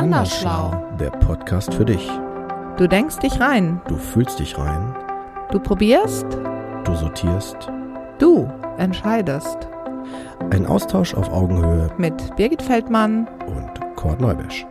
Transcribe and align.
Andersschlau. 0.00 0.72
Der 0.98 1.10
Podcast 1.10 1.74
für 1.74 1.84
dich. 1.84 2.08
Du 2.78 2.88
denkst 2.88 3.18
dich 3.18 3.38
rein. 3.38 3.82
Du 3.86 3.96
fühlst 3.96 4.38
dich 4.38 4.56
rein. 4.56 4.96
Du 5.50 5.60
probierst. 5.60 6.24
Du 6.84 6.94
sortierst. 6.94 7.70
Du 8.18 8.50
entscheidest. 8.78 9.58
Ein 10.50 10.64
Austausch 10.64 11.12
auf 11.12 11.30
Augenhöhe 11.30 11.90
Mit 11.98 12.34
Birgit 12.36 12.62
Feldmann. 12.62 13.28
und 13.46 13.94
Kurt 13.96 14.22
Neubesch. 14.22 14.64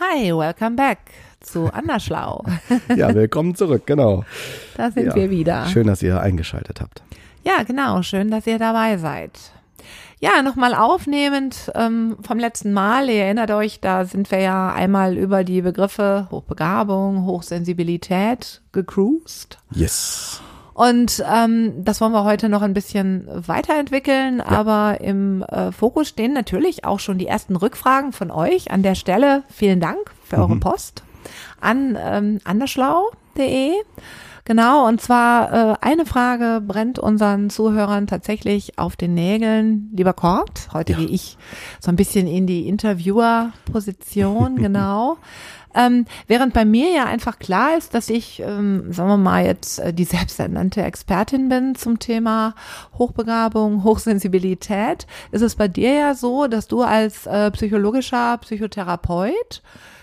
Hi, 0.00 0.32
welcome 0.32 0.76
back 0.76 0.98
zu 1.40 1.70
Andersschlau. 1.70 2.42
Ja, 2.96 3.14
willkommen 3.14 3.54
zurück, 3.54 3.82
genau. 3.86 4.24
Da 4.76 4.90
sind 4.90 5.06
ja. 5.06 5.14
wir 5.14 5.30
wieder. 5.30 5.66
Schön, 5.66 5.86
dass 5.86 6.02
ihr 6.02 6.20
eingeschaltet 6.20 6.80
habt. 6.80 7.02
Ja, 7.44 7.62
genau. 7.62 8.02
Schön, 8.02 8.30
dass 8.30 8.46
ihr 8.46 8.58
dabei 8.58 8.98
seid. 8.98 9.32
Ja, 10.20 10.42
nochmal 10.42 10.74
aufnehmend 10.74 11.70
ähm, 11.74 12.16
vom 12.22 12.38
letzten 12.38 12.72
Mal. 12.72 13.10
Ihr 13.10 13.24
erinnert 13.24 13.50
euch, 13.50 13.80
da 13.80 14.06
sind 14.06 14.30
wir 14.30 14.40
ja 14.40 14.72
einmal 14.72 15.18
über 15.18 15.44
die 15.44 15.60
Begriffe 15.60 16.28
Hochbegabung, 16.30 17.26
Hochsensibilität 17.26 18.62
gecruised. 18.72 19.58
Yes. 19.70 20.40
Und 20.72 21.22
ähm, 21.30 21.84
das 21.84 22.00
wollen 22.00 22.12
wir 22.12 22.24
heute 22.24 22.48
noch 22.48 22.62
ein 22.62 22.74
bisschen 22.74 23.28
weiterentwickeln, 23.28 24.40
aber 24.40 25.00
im 25.00 25.42
äh, 25.42 25.70
Fokus 25.70 26.08
stehen 26.08 26.32
natürlich 26.32 26.84
auch 26.84 26.98
schon 26.98 27.18
die 27.18 27.28
ersten 27.28 27.54
Rückfragen 27.54 28.12
von 28.12 28.32
euch. 28.32 28.72
An 28.72 28.82
der 28.82 28.96
Stelle 28.96 29.44
vielen 29.48 29.78
Dank 29.78 29.98
für 30.24 30.38
eure 30.38 30.56
Post 30.56 31.04
an 31.60 31.96
ähm, 32.00 32.40
anderschlau.de. 32.44 33.72
Genau, 34.46 34.86
und 34.86 35.00
zwar 35.00 35.52
äh, 35.72 35.76
eine 35.80 36.04
Frage 36.04 36.60
brennt 36.60 36.98
unseren 36.98 37.48
Zuhörern 37.48 38.06
tatsächlich 38.06 38.78
auf 38.78 38.94
den 38.94 39.14
Nägeln. 39.14 39.88
Lieber 39.94 40.12
Kort, 40.12 40.68
heute 40.74 40.92
Ja. 40.92 40.98
gehe 40.98 41.08
ich 41.08 41.38
so 41.80 41.90
ein 41.90 41.96
bisschen 41.96 42.26
in 42.26 42.46
die 42.46 42.68
Interviewer-Position, 42.68 44.56
genau. 44.62 45.16
Ähm, 45.74 46.04
während 46.28 46.52
bei 46.52 46.64
mir 46.66 46.90
ja 46.94 47.04
einfach 47.06 47.38
klar 47.38 47.76
ist, 47.76 47.94
dass 47.94 48.08
ich, 48.10 48.40
ähm, 48.40 48.92
sagen 48.92 49.08
wir 49.08 49.16
mal, 49.16 49.44
jetzt 49.46 49.78
äh, 49.80 49.92
die 49.94 50.04
selbsternannte 50.04 50.82
Expertin 50.82 51.48
bin 51.48 51.74
zum 51.74 51.98
Thema 51.98 52.54
Hochbegabung, 52.98 53.82
Hochsensibilität, 53.82 55.06
ist 55.32 55.42
es 55.42 55.56
bei 55.56 55.68
dir 55.68 55.92
ja 55.94 56.14
so, 56.14 56.46
dass 56.48 56.68
du 56.68 56.82
als 56.82 57.26
äh, 57.26 57.50
psychologischer 57.50 58.36
Psychotherapeut 58.38 59.62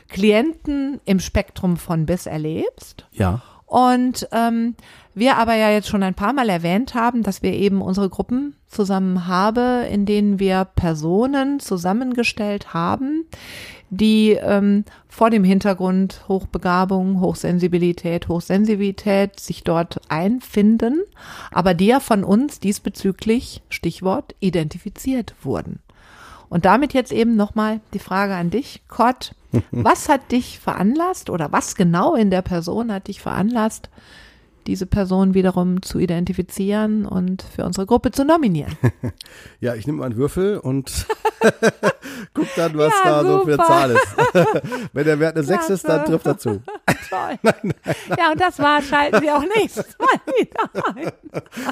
Klienten 0.10 1.00
im 1.06 1.20
Spektrum 1.22 1.78
von 1.78 2.06
bis 2.06 2.26
erlebst. 2.26 3.06
Ja. 3.14 3.42
Und 3.72 4.28
ähm, 4.34 4.76
wir 5.16 5.38
aber 5.38 5.56
ja 5.56 5.70
jetzt 5.70 5.88
schon 5.88 6.04
ein 6.04 6.14
paar 6.14 6.34
Mal 6.34 6.50
erwähnt 6.50 6.94
haben, 6.94 7.24
dass 7.24 7.42
wir 7.42 7.54
eben 7.54 7.82
unsere 7.82 8.10
Gruppen 8.10 8.58
zusammen 8.68 9.28
haben, 9.28 9.86
in 9.86 10.06
denen 10.06 10.40
wir 10.40 10.66
Personen 10.66 11.62
zusammengestellt 11.62 12.74
haben, 12.74 13.24
die 13.90 14.32
ähm, 14.32 14.84
vor 15.08 15.30
dem 15.30 15.46
Hintergrund 15.46 16.26
Hochbegabung, 16.28 17.22
Hochsensibilität, 17.22 18.28
Hochsensibilität 18.28 19.40
sich 19.40 19.64
dort 19.64 20.02
einfinden, 20.10 21.04
aber 21.50 21.74
die 21.74 21.86
ja 21.86 22.02
von 22.02 22.26
uns 22.26 22.60
diesbezüglich, 22.60 23.62
Stichwort, 23.70 24.36
identifiziert 24.42 25.34
wurden. 25.44 25.80
Und 26.52 26.66
damit 26.66 26.94
jetzt 26.94 27.14
eben 27.14 27.38
nochmal 27.38 27.80
die 27.94 28.00
Frage 28.00 28.36
an 28.36 28.50
dich, 28.50 28.82
Kott. 28.90 29.34
Was 29.72 30.10
hat 30.10 30.34
dich 30.34 30.60
veranlasst 30.60 31.30
oder 31.30 31.52
was 31.52 31.76
genau 31.76 32.16
in 32.16 32.30
der 32.30 32.42
Person 32.42 32.92
hat 32.92 33.08
dich 33.08 33.22
veranlasst, 33.22 33.90
diese 34.68 34.86
Person 34.86 35.34
wiederum 35.34 35.82
zu 35.82 36.00
identifizieren 36.00 37.06
und 37.06 37.42
für 37.44 37.66
unsere 37.66 37.86
Gruppe 37.86 38.12
zu 38.12 38.26
nominieren? 38.26 38.76
Ja, 39.60 39.76
ich 39.76 39.86
nehme 39.86 40.04
einen 40.04 40.18
Würfel 40.18 40.58
und 40.58 41.06
guck 42.34 42.48
dann, 42.56 42.76
was 42.78 42.92
Ja, 43.04 43.22
da 43.22 43.24
so 43.24 43.40
für 43.40 43.44
eine 43.44 43.52
super. 43.54 43.66
Zahl 43.68 43.92
ist. 43.92 44.16
Wenn 44.94 45.06
der 45.06 45.20
Wert 45.20 45.36
eine 45.36 45.46
6 45.46 45.70
ist, 45.70 45.84
dann 45.88 46.04
Klasse. 46.06 46.12
trifft 46.12 46.26
er 46.26 46.38
zu. 46.38 46.62
Toll. 47.10 47.54
Ja, 48.18 48.32
und 48.32 48.42
das 48.42 48.58
war, 48.60 48.82
schalten 48.82 49.20
Sie 49.22 49.30
auch 49.30 49.44
nächstes 49.56 49.86
Mal 50.00 50.34
wieder 50.40 50.86
ein. 50.96 51.12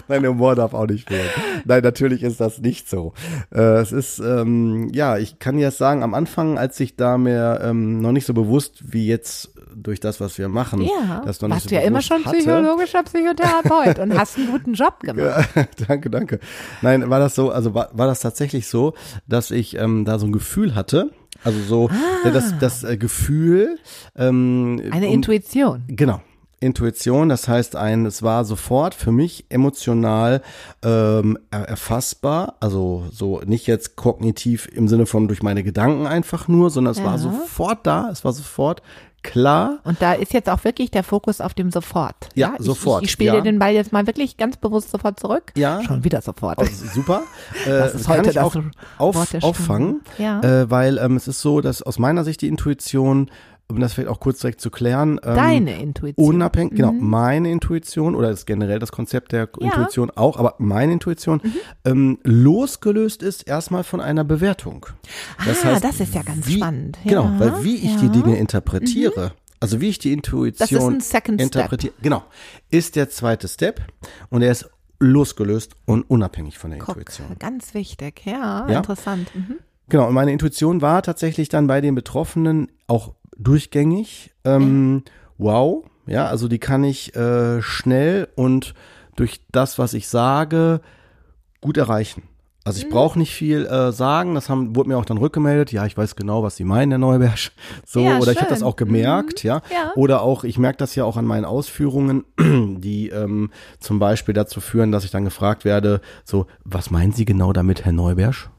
Nein, 0.07 0.22
der 0.22 0.31
Humor 0.31 0.55
darf 0.55 0.73
auch 0.73 0.85
nicht 0.85 1.07
fehlen. 1.09 1.29
Nein, 1.66 1.81
natürlich 1.83 2.22
ist 2.23 2.39
das 2.39 2.59
nicht 2.59 2.89
so. 2.89 3.13
Äh, 3.51 3.59
es 3.79 3.91
ist, 3.91 4.19
ähm, 4.19 4.89
ja, 4.94 5.17
ich 5.17 5.39
kann 5.39 5.57
jetzt 5.57 5.78
sagen, 5.79 6.03
am 6.03 6.13
Anfang, 6.13 6.57
als 6.59 6.79
ich 6.79 6.95
da 6.95 7.17
mir 7.17 7.59
ähm, 7.63 8.01
noch 8.01 8.11
nicht 8.11 8.25
so 8.28 8.33
bewusst 8.33 8.94
wie 8.94 9.07
jetzt 9.07 9.51
durch 9.75 9.99
das, 9.99 10.19
was 10.19 10.38
wir 10.38 10.49
machen, 10.49 10.81
Ja, 10.81 11.22
das 11.25 11.41
noch 11.41 11.47
nicht 11.47 11.55
warst 11.55 11.63
so 11.66 11.69
du 11.69 11.75
ja 11.75 11.81
immer 11.81 11.99
bewusst 11.99 12.07
schon 12.07 12.25
hatte. 12.25 12.38
Psychologischer 12.85 13.03
Psychotherapeut 13.03 14.00
und 14.00 14.17
hast 14.17 14.38
einen 14.38 14.51
guten 14.51 14.73
Job 14.73 15.00
gemacht. 15.01 15.50
Ja, 15.56 15.66
danke, 15.88 16.09
danke. 16.09 16.40
Nein, 16.81 17.09
war 17.09 17.19
das 17.19 17.35
so, 17.35 17.51
also 17.51 17.73
war, 17.73 17.90
war 17.94 18.07
das 18.07 18.19
tatsächlich 18.22 18.67
so, 18.67 18.94
dass 19.28 19.51
ich 19.51 19.75
ähm, 19.78 20.06
da 20.06 20.19
so 20.19 20.25
ein 20.28 20.31
Gefühl 20.31 20.75
hatte, 20.75 21.12
also 21.44 21.59
so 21.62 21.90
äh, 22.23 22.31
das, 22.31 22.53
das 22.59 22.84
äh, 22.84 22.97
Gefühl, 22.97 23.78
ähm, 24.17 24.81
Eine 24.91 25.07
um- 25.07 25.13
Intuition. 25.13 25.84
Genau. 25.88 26.22
Intuition, 26.62 27.29
das 27.29 27.47
heißt 27.47 27.78
ein, 27.78 28.06
es 28.06 28.22
war 28.22 28.44
sofort 28.44 28.94
für 28.94 29.13
mich 29.13 29.46
emotional 29.47 30.41
ähm, 30.84 31.40
er- 31.51 31.69
erfassbar, 31.69 32.56
also 32.59 33.06
so 33.13 33.40
nicht 33.46 33.66
jetzt 33.66 33.96
kognitiv 33.96 34.67
im 34.67 34.90
Sinne 34.90 35.06
von 35.06 35.29
durch 35.29 35.41
meine 35.41 35.63
Gedanken 35.63 36.06
einfach 36.06 36.50
nur, 36.50 36.69
sondern 36.69 36.91
es 36.91 36.97
Ja. 36.97 37.06
war 37.06 37.17
sofort 37.17 37.88
da, 37.88 38.09
es 38.11 38.25
war 38.25 38.34
sofort 38.34 38.81
klar. 39.24 39.80
Und 39.84 40.02
da 40.02 40.13
ist 40.13 40.34
jetzt 40.34 40.50
auch 40.50 40.63
wirklich 40.63 40.91
der 40.91 41.03
Fokus 41.03 41.41
auf 41.41 41.53
dem 41.53 41.72
Sofort. 41.72 42.16
Ja, 42.35 42.56
ich, 42.59 42.66
sofort, 42.66 43.03
Ich, 43.03 43.07
ich 43.09 43.12
spiele 43.12 43.35
ja. 43.38 43.41
den 43.41 43.59
Ball 43.59 43.74
jetzt 43.74 43.91
mal 43.91 44.06
wirklich 44.07 44.38
ganz 44.38 44.57
bewusst 44.57 44.91
sofort 44.91 45.19
zurück. 45.19 45.52
Ja. 45.56 45.81
Schon 45.84 46.03
wieder 46.03 46.22
sofort. 46.22 46.59
Oh, 46.59 46.66
super. 46.94 47.24
Äh, 47.66 47.69
Das 47.69 47.96
ist 47.96 48.06
kann 48.06 48.18
heute 48.19 48.31
das 48.34 48.38
auch 48.38 48.56
auf, 48.97 49.44
auffangen, 49.44 50.02
Ja. 50.18 50.41
äh, 50.41 50.69
weil 50.69 50.97
ähm, 50.97 51.16
es 51.16 51.28
ist 51.28 51.41
so, 51.41 51.62
dass 51.62 51.81
aus 51.81 52.00
meiner 52.00 52.24
Sicht 52.24 52.41
die 52.41 52.47
Intuition, 52.47 53.29
um 53.72 53.80
das 53.80 53.94
vielleicht 53.94 54.09
auch 54.09 54.19
kurz 54.19 54.40
direkt 54.40 54.62
zu 54.62 54.72
klären, 54.72 55.19
ähm, 55.24 55.35
Deine 55.35 55.80
Intuition. 55.81 56.25
Mhm. 56.28 56.35
Unabhängig, 56.35 56.75
genau, 56.75 56.91
meine 56.91 57.52
Intuition 57.52 58.16
oder 58.16 58.30
das 58.31 58.46
generell 58.46 58.80
das 58.80 58.91
Konzept 58.91 59.31
der 59.31 59.41
Ja. 59.41 59.47
Mhm. 59.59 59.66
Intuition 59.72 60.12
auch, 60.12 60.38
aber 60.38 60.56
meine 60.57 60.91
Intuition 60.94 61.41
ähm, 61.85 62.18
losgelöst 62.24 63.22
ist 63.24 63.47
erstmal 63.47 63.84
von 63.84 64.02
einer 64.02 64.24
Bewertung. 64.24 64.88
Ah, 65.38 65.44
das 65.79 66.00
ist 66.00 66.13
ja 66.16 66.24
ganz 66.24 66.47
wie, 66.47 66.58
spannend. 66.58 66.97
Genau, 67.06 67.24
Ja, 67.25 67.40
weil 67.40 67.63
wie 67.63 67.75
ich 67.75 67.84
ja. 67.96 67.97
Mhm. 68.02 68.12
die 68.12 68.22
Dinge 68.24 68.38
interpretiere, 68.38 69.34
also 69.59 69.79
wie 69.81 69.90
ich 69.90 70.00
die 70.00 70.13
Intuition 70.13 70.96
ein 70.96 71.00
Second 71.02 71.40
Step. 71.41 71.56
interpretiere, 71.56 71.94
genau, 72.02 72.24
ist 72.72 72.96
der 72.96 73.09
zweite 73.09 73.47
Step 73.47 73.81
und 74.29 74.41
er 74.41 74.52
ist 74.52 74.69
losgelöst 75.00 75.75
und 75.85 76.09
unabhängig 76.09 76.58
von 76.58 76.72
der 76.72 76.79
Guck, 76.79 76.97
Intuition. 76.97 77.35
ganz 77.40 77.74
wichtig. 77.74 78.22
Ja, 78.25 78.68
Ja. 78.68 78.78
interessant. 78.78 79.34
Mhm. 79.35 79.56
Genau, 79.88 80.08
und 80.08 80.13
meine 80.13 80.31
Intuition 80.31 80.81
war 80.81 81.02
tatsächlich 81.02 81.50
dann 81.50 81.66
bei 81.68 81.81
den 81.81 81.96
Betroffenen 81.96 82.68
auch 82.88 83.13
durchgängig. 83.39 84.31
Ähm, 84.44 85.03
Wow, 85.41 85.85
ja, 86.05 86.25
also 86.27 86.50
die 86.50 86.59
kann 86.59 86.83
ich 86.83 87.16
äh, 87.16 87.61
schnell 87.61 88.27
und 88.35 88.73
durch 89.16 89.39
das, 89.53 89.79
was 89.79 89.94
ich 89.94 90.09
sage, 90.09 90.81
gut 91.61 91.78
erreichen. 91.78 92.23
Also 92.66 92.81
ich 92.81 92.89
brauche 92.89 93.17
nicht 93.17 93.33
viel 93.33 93.66
äh, 93.66 93.94
sagen, 93.94 94.35
das 94.35 94.49
haben, 94.49 94.75
wurde 94.75 94.89
mir 94.89 94.97
auch 94.97 95.05
dann 95.05 95.17
rückgemeldet, 95.17 95.72
ja, 95.72 95.85
ich 95.85 95.97
weiß 95.97 96.17
genau, 96.17 96.44
was 96.44 96.57
Sie 96.57 96.66
meinen, 96.66 96.91
Herr 96.91 96.97
Neuberg. 96.99 97.51
So, 97.85 98.01
Ja, 98.01 98.17
oder 98.19 98.33
ich 98.33 98.38
habe 98.39 98.49
schön. 98.49 98.55
das 98.55 98.63
auch 98.63 98.75
gemerkt, 98.75 99.44
ja. 99.44 99.61
Ja. 99.73 99.94
Oder 99.95 100.22
auch, 100.22 100.44
ich 100.44 100.57
merke 100.57 100.78
das 100.78 100.94
ja 100.95 101.05
auch 101.05 101.16
an 101.16 101.25
meinen 101.25 101.45
Ausführungen, 101.45 102.25
die 102.38 103.07
ähm, 103.09 103.49
zum 103.79 103.97
Beispiel 103.99 104.33
dazu 104.33 104.59
führen, 104.59 104.91
dass 104.91 105.05
ich 105.05 105.11
dann 105.11 105.23
gefragt 105.23 105.63
werde, 105.63 106.01
so, 106.25 106.47
was 106.66 106.91
meinen 106.91 107.13
Sie 107.13 107.23
genau 107.25 107.53
damit, 107.53 107.85
Herr 107.85 107.94
Neuberg? 107.94 108.49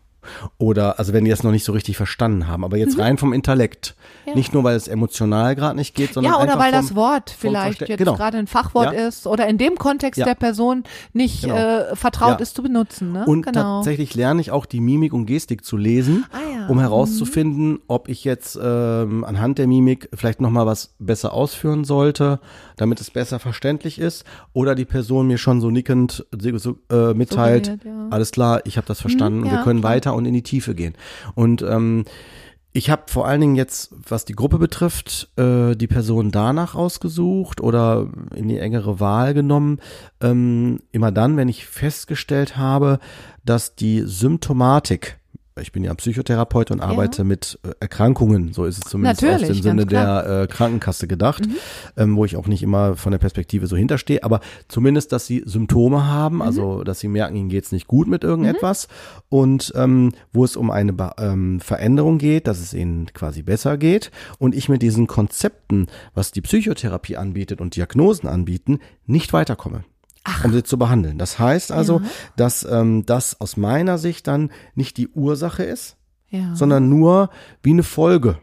Oder, 0.58 0.98
also 0.98 1.12
wenn 1.12 1.24
die 1.24 1.30
das 1.30 1.42
noch 1.42 1.50
nicht 1.50 1.64
so 1.64 1.72
richtig 1.72 1.96
verstanden 1.96 2.46
haben, 2.46 2.64
aber 2.64 2.76
jetzt 2.76 2.98
rein 2.98 3.18
vom 3.18 3.32
Intellekt. 3.32 3.94
Mhm. 4.24 4.30
Ja. 4.30 4.34
Nicht 4.36 4.52
nur, 4.52 4.64
weil 4.64 4.76
es 4.76 4.88
emotional 4.88 5.54
gerade 5.54 5.76
nicht 5.76 5.94
geht, 5.94 6.14
sondern 6.14 6.32
Ja, 6.32 6.38
oder 6.38 6.52
einfach 6.52 6.64
weil 6.64 6.72
vom, 6.72 6.80
das 6.82 6.94
Wort 6.94 7.34
vielleicht 7.36 7.80
jetzt 7.88 7.98
genau. 7.98 8.14
gerade 8.14 8.38
ein 8.38 8.46
Fachwort 8.46 8.92
Ja. 8.92 9.08
ist 9.08 9.26
oder 9.26 9.46
in 9.48 9.58
dem 9.58 9.76
Kontext 9.76 10.18
Ja. 10.18 10.26
der 10.26 10.34
Person 10.34 10.84
nicht 11.12 11.42
Genau. 11.42 11.56
äh, 11.56 11.96
vertraut 11.96 12.40
ist 12.40 12.54
zu 12.54 12.62
benutzen. 12.62 13.12
Ne? 13.12 13.24
Und 13.26 13.42
genau. 13.46 13.78
tatsächlich 13.78 14.14
lerne 14.14 14.40
ich 14.40 14.50
auch 14.50 14.66
die 14.66 14.80
Mimik 14.80 15.12
und 15.12 15.26
Gestik 15.26 15.64
zu 15.64 15.76
lesen, 15.76 16.24
Ah 16.32 16.50
um 16.68 16.78
herauszufinden, 16.78 17.80
ob 17.88 18.08
ich 18.08 18.24
jetzt 18.24 18.58
ähm, 18.62 19.24
anhand 19.24 19.58
der 19.58 19.66
Mimik 19.66 20.08
vielleicht 20.14 20.40
nochmal 20.40 20.66
was 20.66 20.94
besser 20.98 21.32
ausführen 21.32 21.84
sollte, 21.84 22.40
damit 22.76 23.00
es 23.00 23.10
besser 23.10 23.38
verständlich 23.38 23.98
ist, 23.98 24.24
oder 24.52 24.74
die 24.74 24.84
Person 24.84 25.26
mir 25.26 25.38
schon 25.38 25.60
so 25.60 25.70
nickend 25.70 26.24
so, 26.56 26.78
äh, 26.90 27.14
mitteilt, 27.14 27.78
ja. 27.84 28.06
alles 28.10 28.30
klar, 28.30 28.60
ich 28.64 28.76
habe 28.76 28.86
das 28.86 29.00
verstanden, 29.00 29.46
ja, 29.46 29.52
wir 29.52 29.58
können 29.62 29.80
klar. 29.80 29.92
Weiter 30.10 30.14
und 30.14 30.26
in 30.26 30.34
die 30.34 30.42
Tiefe 30.42 30.74
gehen. 30.74 30.94
Und 31.34 31.62
ähm, 31.62 32.04
ich 32.72 32.88
habe 32.88 33.02
vor 33.08 33.26
allen 33.26 33.40
Dingen 33.40 33.56
jetzt, 33.56 33.92
was 34.08 34.24
die 34.24 34.34
Gruppe 34.34 34.58
betrifft, 34.58 35.28
äh, 35.36 35.74
die 35.74 35.88
Person 35.88 36.30
danach 36.30 36.76
ausgesucht 36.76 37.60
oder 37.60 38.08
in 38.34 38.48
die 38.48 38.58
engere 38.58 39.00
Wahl 39.00 39.34
genommen. 39.34 39.80
Ähm, 40.20 40.80
immer 40.92 41.10
dann, 41.10 41.36
wenn 41.36 41.48
ich 41.48 41.66
festgestellt 41.66 42.56
habe, 42.56 43.00
dass 43.44 43.74
die 43.74 44.02
Symptomatik 44.06 45.18
ich 45.60 45.72
bin 45.72 45.84
ja 45.84 45.94
Psychotherapeut 45.94 46.70
und 46.70 46.80
arbeite 46.80 47.24
mit 47.24 47.58
äh, 47.64 47.70
Erkrankungen, 47.80 48.52
so 48.52 48.64
ist 48.64 48.84
es 48.84 48.90
zumindest 48.90 49.22
Natürlich, 49.22 49.50
aus 49.50 49.56
dem 49.56 49.62
Sinne 49.62 49.86
klar. 49.86 50.22
der 50.22 50.42
äh, 50.42 50.46
Krankenkasse 50.46 51.06
gedacht, 51.06 51.42
ähm, 51.96 52.16
wo 52.16 52.24
ich 52.24 52.36
auch 52.36 52.46
nicht 52.46 52.62
immer 52.62 52.96
von 52.96 53.12
der 53.12 53.18
Perspektive 53.18 53.66
so 53.66 53.76
hinterstehe, 53.76 54.22
aber 54.22 54.40
zumindest, 54.68 55.12
dass 55.12 55.26
sie 55.26 55.42
Symptome 55.44 56.06
haben, 56.06 56.42
also 56.42 56.84
dass 56.84 57.00
sie 57.00 57.08
merken, 57.08 57.36
ihnen 57.36 57.48
geht's 57.48 57.72
nicht 57.72 57.86
gut 57.86 58.08
mit 58.08 58.24
irgendetwas 58.24 58.88
und 59.28 59.72
ähm, 59.76 60.12
wo 60.32 60.44
es 60.44 60.56
um 60.56 60.70
eine 60.70 60.94
ähm, 61.18 61.60
Veränderung 61.60 62.18
geht, 62.18 62.46
dass 62.46 62.60
es 62.60 62.74
ihnen 62.74 63.06
quasi 63.12 63.42
besser 63.42 63.76
geht 63.76 64.10
und 64.38 64.54
ich 64.54 64.68
mit 64.68 64.82
diesen 64.82 65.06
Konzepten, 65.06 65.86
was 66.14 66.30
die 66.32 66.40
Psychotherapie 66.40 67.16
anbietet 67.16 67.60
und 67.60 67.76
Diagnosen 67.76 68.28
anbieten, 68.28 68.78
nicht 69.06 69.32
weiterkomme 69.32 69.84
um 70.44 70.52
sie 70.52 70.62
zu 70.62 70.78
behandeln. 70.78 71.18
Das 71.18 71.38
heißt 71.38 71.72
also, 71.72 72.00
dass 72.36 72.64
ähm, 72.64 73.04
das 73.06 73.40
aus 73.40 73.56
meiner 73.56 73.98
Sicht 73.98 74.26
dann 74.26 74.50
nicht 74.74 74.96
die 74.96 75.08
Ursache 75.08 75.62
ist, 75.64 75.96
Ja. 76.28 76.54
sondern 76.54 76.88
nur 76.88 77.30
wie 77.62 77.70
eine 77.70 77.82
Folge 77.82 78.38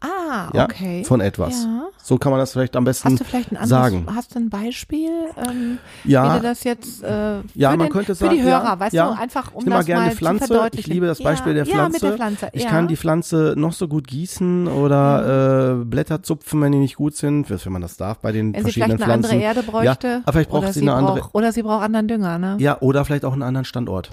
ah, 0.00 0.50
ja, 0.52 0.64
okay. 0.64 1.04
von 1.04 1.20
etwas. 1.20 1.64
Ja. 1.64 1.84
So 2.02 2.18
kann 2.18 2.30
man 2.32 2.38
das 2.40 2.52
vielleicht 2.52 2.76
am 2.76 2.84
besten 2.84 3.10
Hast 3.10 3.20
du 3.20 3.24
vielleicht 3.24 3.52
ein 3.52 3.56
anderes, 3.56 3.68
sagen. 3.70 4.06
hast 4.14 4.34
du 4.34 4.38
ein 4.38 4.50
Beispiel, 4.50 5.10
ähm, 5.36 5.78
Ja. 6.04 6.34
wie 6.34 6.38
du 6.38 6.42
das 6.44 6.64
jetzt 6.64 7.02
äh, 7.02 7.38
Ja, 7.54 7.70
für, 7.70 7.76
man 7.76 7.86
den, 7.86 7.92
könnte 7.92 8.14
für 8.14 8.24
sagen, 8.24 8.36
die 8.36 8.42
Hörer, 8.42 8.64
ja, 8.64 8.80
weißt 8.80 8.92
ja. 8.94 9.08
du, 9.14 9.18
einfach 9.20 9.52
um 9.52 9.60
ich 9.60 9.64
nehme 9.64 9.70
mal 9.74 9.78
das 9.78 9.86
gerne 9.86 10.02
mal 10.04 10.10
die 10.10 10.16
Pflanze. 10.16 10.44
zu 10.46 10.54
verdeutlichen. 10.54 10.80
Ich 10.90 10.94
liebe 10.94 11.06
das 11.06 11.22
Beispiel 11.22 11.54
der 11.54 11.66
Pflanze. 11.66 11.82
Ja, 11.82 11.88
mit 11.88 12.02
der 12.02 12.12
Pflanze. 12.12 12.48
Ich 12.52 12.66
kann 12.66 12.88
die 12.88 12.96
Pflanze 12.96 13.54
noch 13.56 13.72
so 13.72 13.88
gut 13.88 14.06
gießen 14.06 14.68
oder 14.68 15.80
äh, 15.80 15.84
Blätter 15.84 16.22
zupfen, 16.22 16.60
wenn 16.62 16.72
die 16.72 16.78
nicht 16.78 16.96
gut 16.96 17.16
sind, 17.16 17.48
wenn 17.50 17.72
man 17.72 17.82
das 17.82 17.96
darf 17.96 18.18
bei 18.18 18.32
den 18.32 18.52
wenn 18.52 18.60
sie 18.60 18.62
verschiedenen 18.62 18.98
vielleicht 18.98 19.10
eine 19.10 19.22
Pflanzen. 19.22 19.32
andere 19.34 19.46
Erde 19.46 19.62
bräuchte. 19.62 20.08
Ja, 20.08 20.16
aber 20.24 20.32
vielleicht 20.32 20.50
braucht 20.50 20.72
sie 20.72 20.80
eine 20.82 20.94
andere. 20.94 21.20
Braucht, 21.20 21.34
oder 21.34 21.52
sie 21.52 21.62
braucht 21.62 21.82
anderen 21.84 22.08
Dünger, 22.08 22.38
ne? 22.38 22.56
Ja, 22.58 22.78
oder 22.80 23.04
vielleicht 23.04 23.24
auch 23.24 23.32
einen 23.32 23.42
anderen 23.42 23.64
Standort. 23.64 24.10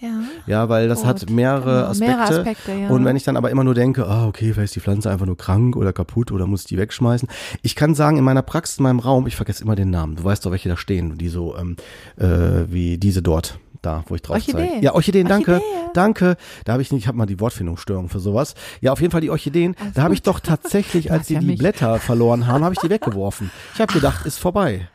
Ja. 0.00 0.22
Ja, 0.46 0.68
weil 0.68 0.88
das 0.88 1.00
Gut, 1.00 1.08
hat 1.08 1.30
mehrere 1.30 1.64
genau, 1.64 1.86
Aspekte. 1.90 2.16
mehrere 2.16 2.38
Aspekte, 2.40 2.72
ja. 2.72 2.88
Und 2.88 3.04
wenn 3.04 3.16
ich 3.16 3.24
dann 3.24 3.36
aber 3.36 3.50
immer 3.50 3.64
nur 3.64 3.74
denke, 3.74 4.06
ah, 4.06 4.26
okay, 4.26 4.52
vielleicht 4.52 4.70
ist 4.70 4.76
die 4.76 4.80
Pflanze 4.80 5.10
einfach 5.10 5.26
nur 5.26 5.36
krank 5.36 5.76
oder 5.76 5.92
kaputt 5.92 6.32
oder 6.32 6.46
muss 6.46 6.62
ich 6.62 6.68
die 6.68 6.78
wegschmeißen. 6.78 7.28
Ich 7.62 7.76
kann 7.76 7.94
sagen, 7.94 8.16
in 8.16 8.24
meiner 8.24 8.42
Praxis, 8.42 8.78
in 8.78 8.84
meinem 8.84 9.00
Raum, 9.00 9.26
ich 9.26 9.36
vergesse 9.36 9.62
immer 9.62 9.76
den 9.76 9.90
Namen. 9.90 10.16
Du 10.16 10.24
weißt 10.24 10.44
doch, 10.44 10.50
welche 10.50 10.70
da 10.70 10.76
stehen, 10.76 11.18
die 11.18 11.28
so, 11.28 11.56
ähm, 11.56 11.76
äh, 12.16 12.64
wie 12.72 12.96
diese 12.96 13.22
dort. 13.22 13.58
Da, 13.82 14.04
wo 14.08 14.14
ich 14.14 14.22
drauf 14.22 14.36
Orchidee. 14.36 14.68
zeige. 14.72 14.84
Ja, 14.84 14.94
Orchideen, 14.94 15.26
danke. 15.26 15.54
Orchidee, 15.54 15.72
ja. 15.74 15.90
Danke. 15.94 16.36
Da 16.64 16.72
habe 16.72 16.82
ich 16.82 16.92
nicht, 16.92 17.02
ich 17.02 17.08
habe 17.08 17.16
mal 17.18 17.26
die 17.26 17.40
Wortfindungsstörung 17.40 18.08
für 18.10 18.20
sowas. 18.20 18.54
Ja, 18.80 18.92
auf 18.92 19.00
jeden 19.00 19.10
Fall 19.10 19.22
die 19.22 19.30
Orchideen. 19.30 19.74
Alles 19.80 19.94
da 19.94 20.02
habe 20.02 20.14
ich 20.14 20.22
doch 20.22 20.38
tatsächlich, 20.40 21.10
als 21.12 21.28
sie 21.28 21.34
ja 21.34 21.40
die 21.40 21.46
mich. 21.46 21.58
Blätter 21.58 21.98
verloren 21.98 22.46
haben, 22.46 22.62
habe 22.62 22.74
ich 22.74 22.80
die 22.80 22.90
weggeworfen. 22.90 23.50
Ich 23.74 23.80
habe 23.80 23.92
gedacht, 23.92 24.26
ist 24.26 24.38
vorbei. 24.38 24.88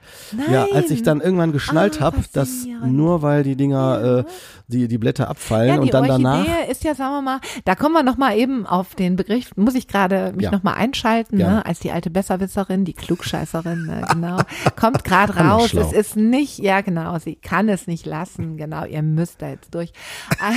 Ja, 0.52 0.68
als 0.74 0.92
ich 0.92 1.02
dann 1.04 1.20
irgendwann 1.22 1.52
geschnallt 1.52 1.98
Ah, 2.00 2.06
habe, 2.06 2.18
dass 2.34 2.66
nur 2.86 3.22
weil 3.22 3.44
die 3.44 3.56
Dinger, 3.56 4.24
äh, 4.28 4.32
die, 4.68 4.88
die 4.88 4.98
Blätter 4.98 5.30
abfallen 5.30 5.68
Ja, 5.70 5.74
die 5.76 5.80
und 5.82 5.94
dann 5.94 6.04
Orchidee 6.10 6.24
danach. 6.24 6.68
ist 6.70 6.84
ja, 6.84 6.94
sagen 6.96 7.14
wir 7.16 7.22
mal, 7.22 7.40
da 7.66 7.76
kommen 7.76 7.94
wir 7.94 8.04
noch 8.04 8.18
mal 8.18 8.38
eben 8.38 8.66
auf 8.66 8.96
den 8.96 9.16
Begriff, 9.16 9.50
muss 9.56 9.76
ich 9.76 9.88
gerade 9.88 10.32
mich 10.36 10.46
Ja. 10.46 10.52
noch 10.52 10.64
mal 10.64 10.74
einschalten, 10.74 11.38
Gerne. 11.38 11.56
ne, 11.56 11.66
als 11.66 11.80
die 11.80 11.92
alte 11.92 12.10
Besserwisserin, 12.12 12.86
die 12.86 12.94
Klugscheißerin, 12.94 13.86
ne, 13.86 14.06
genau, 14.14 14.38
kommt 14.76 15.04
gerade 15.04 15.36
raus, 15.38 15.74
es 15.74 15.92
ist 15.92 16.16
nicht, 16.16 16.60
ja 16.60 16.82
genau, 16.82 17.18
sie 17.20 17.36
kann 17.36 17.68
es 17.70 17.88
nicht 17.88 18.06
lassen, 18.06 18.58
genau, 18.58 18.75
ihr 18.84 19.02
müsst 19.02 19.42
da 19.42 19.48
jetzt 19.50 19.74
durch. 19.74 19.94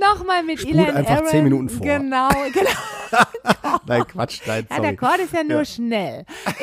Nochmal 0.00 0.42
mit 0.42 0.60
Spult 0.60 0.74
Ilan 0.74 0.96
einfach 0.96 1.14
Aaron. 1.16 1.28
zehn 1.28 1.44
Minuten 1.44 1.68
vor. 1.70 1.86
Genau, 1.86 2.28
genau. 2.52 2.70
Nein, 3.86 4.06
Quatsch, 4.06 4.40
nein, 4.46 4.66
Ja, 4.70 4.76
sorry. 4.76 4.88
der 4.88 4.96
Chord 4.96 5.18
ist 5.20 5.32
ja 5.32 5.42
nur 5.42 5.64
schnell. 5.64 6.24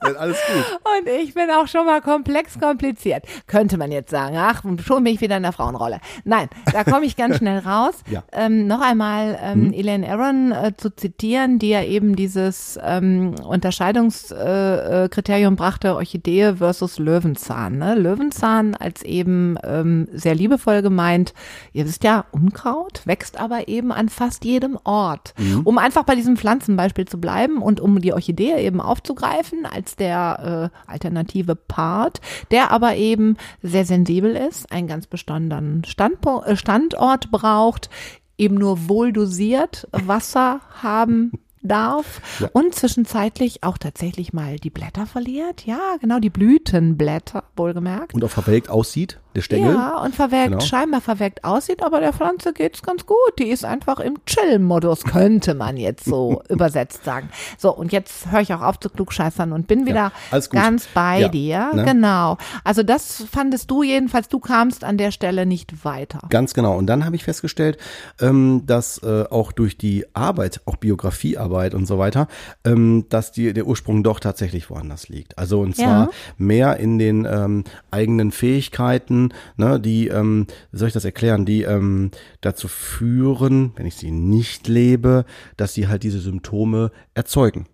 Alles 0.00 0.36
gut. 0.46 0.64
Und 0.98 1.08
ich 1.08 1.34
bin 1.34 1.50
auch 1.50 1.68
schon 1.68 1.86
mal 1.86 2.00
komplex 2.00 2.58
kompliziert. 2.58 3.24
Könnte 3.46 3.78
man 3.78 3.92
jetzt 3.92 4.10
sagen, 4.10 4.36
ach, 4.36 4.62
schon 4.84 5.04
bin 5.04 5.14
ich 5.14 5.20
wieder 5.20 5.36
in 5.36 5.42
der 5.42 5.52
Frauenrolle. 5.52 6.00
Nein, 6.24 6.48
da 6.72 6.84
komme 6.84 7.06
ich 7.06 7.16
ganz 7.16 7.36
schnell 7.38 7.58
raus. 7.58 7.94
Ja. 8.10 8.22
Ähm, 8.32 8.66
noch 8.66 8.80
einmal 8.80 9.38
ähm, 9.42 9.60
Mhm. 9.60 9.72
Elaine 9.72 10.08
Aaron 10.08 10.52
äh, 10.52 10.72
zu 10.76 10.94
zitieren, 10.94 11.58
die 11.58 11.70
ja 11.70 11.82
eben 11.82 12.16
dieses 12.16 12.78
ähm, 12.82 13.34
Unterscheidungskriterium 13.44 15.04
äh, 15.04 15.08
Kriterium 15.08 15.56
brachte, 15.56 15.94
Orchidee 15.94 16.54
versus 16.56 16.98
Löwenzahn. 16.98 17.78
Ne? 17.78 17.94
Löwenzahn 17.94 18.74
als 18.74 19.02
eben 19.02 19.56
ähm, 19.62 20.08
sehr 20.12 20.34
liebevoll 20.34 20.82
gemeint, 20.82 21.34
ihr 21.72 21.84
wisst 21.86 22.04
ja, 22.04 22.24
Unkraut 22.32 23.02
wächst 23.04 23.38
aber 23.38 23.68
eben 23.68 23.92
an 23.92 24.08
fast 24.08 24.44
jedem 24.44 24.78
Ort. 24.84 25.34
Mhm. 25.38 25.60
Um 25.64 25.78
einfach 25.78 26.04
bei 26.04 26.14
diesem 26.14 26.36
Pflanzenbeispiel 26.36 27.06
zu 27.06 27.20
bleiben 27.20 27.62
und 27.62 27.80
um 27.80 28.00
die 28.00 28.12
Orchidee 28.12 28.56
eben 28.58 28.80
aufzugreifen 28.80 29.66
als 29.66 29.96
der 29.96 30.70
äh, 30.72 30.79
alternative 30.86 31.54
Part, 31.56 32.20
der 32.50 32.70
aber 32.70 32.96
eben 32.96 33.36
sehr 33.62 33.84
sensibel 33.84 34.34
ist, 34.36 34.70
einen 34.72 34.88
ganz 34.88 35.06
besonderen 35.06 35.84
Standpo 35.84 36.42
äh, 36.42 36.56
Standort 36.56 37.30
braucht, 37.30 37.90
eben 38.38 38.54
nur 38.56 38.88
wohl 38.88 39.12
dosiert 39.12 39.86
Wasser 39.92 40.60
haben 40.82 41.32
darf 41.62 42.22
Ja. 42.40 42.48
und 42.54 42.74
zwischenzeitlich 42.74 43.62
auch 43.62 43.76
tatsächlich 43.76 44.32
mal 44.32 44.56
die 44.56 44.70
Blätter 44.70 45.04
verliert. 45.06 45.66
Ja, 45.66 45.78
genau, 46.00 46.18
die 46.18 46.30
Blütenblätter, 46.30 47.44
wohlgemerkt. 47.54 48.14
Und 48.14 48.24
auch 48.24 48.30
verwelkt 48.30 48.70
aussieht, 48.70 49.19
der 49.34 49.42
Stängel. 49.42 49.74
Ja, 49.74 49.98
und 50.02 50.14
verwelkt, 50.14 50.50
Genau. 50.52 50.60
scheinbar 50.64 51.00
verwelkt 51.00 51.44
aussieht, 51.44 51.82
aber 51.82 52.00
der 52.00 52.12
Pflanze 52.12 52.52
geht's 52.52 52.82
ganz 52.82 53.06
gut. 53.06 53.16
Die 53.38 53.48
ist 53.48 53.64
einfach 53.64 54.00
im 54.00 54.16
Chill-Modus, 54.26 55.04
könnte 55.04 55.54
man 55.54 55.76
jetzt 55.76 56.04
so 56.04 56.42
übersetzt 56.48 57.04
sagen. 57.04 57.28
So, 57.58 57.74
und 57.74 57.92
jetzt 57.92 58.30
höre 58.30 58.40
ich 58.40 58.52
auch 58.54 58.62
auf 58.62 58.80
zu 58.80 58.90
klugscheißern 58.90 59.52
und 59.52 59.66
bin 59.66 59.86
wieder 59.86 60.12
gut. 60.30 60.50
ganz 60.50 60.86
bei 60.94 61.20
Ja, 61.20 61.28
dir. 61.28 61.70
ne? 61.74 61.84
Genau. 61.84 62.38
Also 62.64 62.82
das 62.82 63.24
fandest 63.30 63.70
du 63.70 63.82
jedenfalls, 63.82 64.28
du 64.28 64.38
kamst 64.40 64.82
an 64.84 64.96
der 64.98 65.10
Stelle 65.12 65.46
nicht 65.46 65.84
weiter. 65.84 66.20
Ganz 66.30 66.54
genau. 66.54 66.76
Und 66.76 66.86
dann 66.86 67.04
habe 67.04 67.14
ich 67.16 67.24
festgestellt, 67.24 67.78
ähm, 68.20 68.62
dass 68.66 68.98
äh, 69.02 69.24
auch 69.30 69.52
durch 69.52 69.76
die 69.78 70.04
Arbeit, 70.14 70.60
auch 70.66 70.76
Biografiearbeit 70.76 71.74
und 71.74 71.86
so 71.86 71.98
weiter, 71.98 72.26
ähm, 72.64 73.06
dass 73.08 73.32
die, 73.32 73.52
der 73.52 73.66
Ursprung 73.66 74.02
doch 74.02 74.18
tatsächlich 74.20 74.70
woanders 74.70 75.08
liegt. 75.08 75.38
Also 75.38 75.60
und 75.60 75.76
zwar 75.76 75.86
Ja. 76.06 76.08
mehr 76.38 76.76
in 76.78 76.98
den 76.98 77.26
ähm, 77.30 77.64
eigenen 77.90 78.32
Fähigkeiten, 78.32 79.19
ne, 79.56 79.78
die, 79.80 80.08
ähm, 80.08 80.46
wie 80.72 80.78
soll 80.78 80.88
ich 80.88 80.94
das 80.94 81.04
erklären, 81.04 81.44
die 81.44 81.62
ähm, 81.62 82.10
dazu 82.40 82.68
führen, 82.68 83.72
wenn 83.76 83.86
ich 83.86 83.96
sie 83.96 84.10
nicht 84.10 84.68
lebe, 84.68 85.24
dass 85.56 85.74
sie 85.74 85.88
halt 85.88 86.02
diese 86.02 86.20
Symptome 86.20 86.90
erzeugen. 87.14 87.66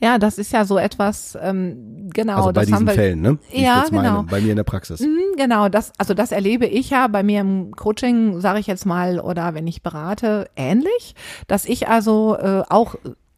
Ja, 0.00 0.18
das 0.18 0.38
ist 0.38 0.52
ja 0.52 0.64
so 0.64 0.78
etwas, 0.78 1.36
ähm, 1.40 2.08
genau, 2.14 2.36
Also 2.36 2.52
bei 2.52 2.64
diesen 2.64 2.86
wir. 2.86 2.94
Fällen, 2.94 3.20
ne? 3.20 3.38
Die 3.52 3.62
Ja, 3.62 3.78
ich 3.78 3.82
jetzt 3.82 3.92
meine, 3.92 4.08
genau. 4.08 4.22
bei 4.22 4.40
mir 4.40 4.50
in 4.50 4.56
der 4.56 4.64
Praxis. 4.64 5.00
Mhm, 5.00 5.18
Genau, 5.36 5.68
das, 5.68 5.92
also 5.98 6.14
das 6.14 6.32
erlebe 6.32 6.66
ich 6.66 6.90
ja 6.90 7.06
bei 7.08 7.22
mir 7.22 7.40
im 7.40 7.72
Coaching, 7.74 8.40
sage 8.40 8.60
ich 8.60 8.66
jetzt 8.66 8.86
mal, 8.86 9.20
oder 9.20 9.54
wenn 9.54 9.66
ich 9.66 9.82
berate, 9.82 10.48
ähnlich, 10.56 11.14
dass 11.46 11.64
ich 11.64 11.88
also 11.88 12.36
äh, 12.36 12.62
auch 12.68 12.94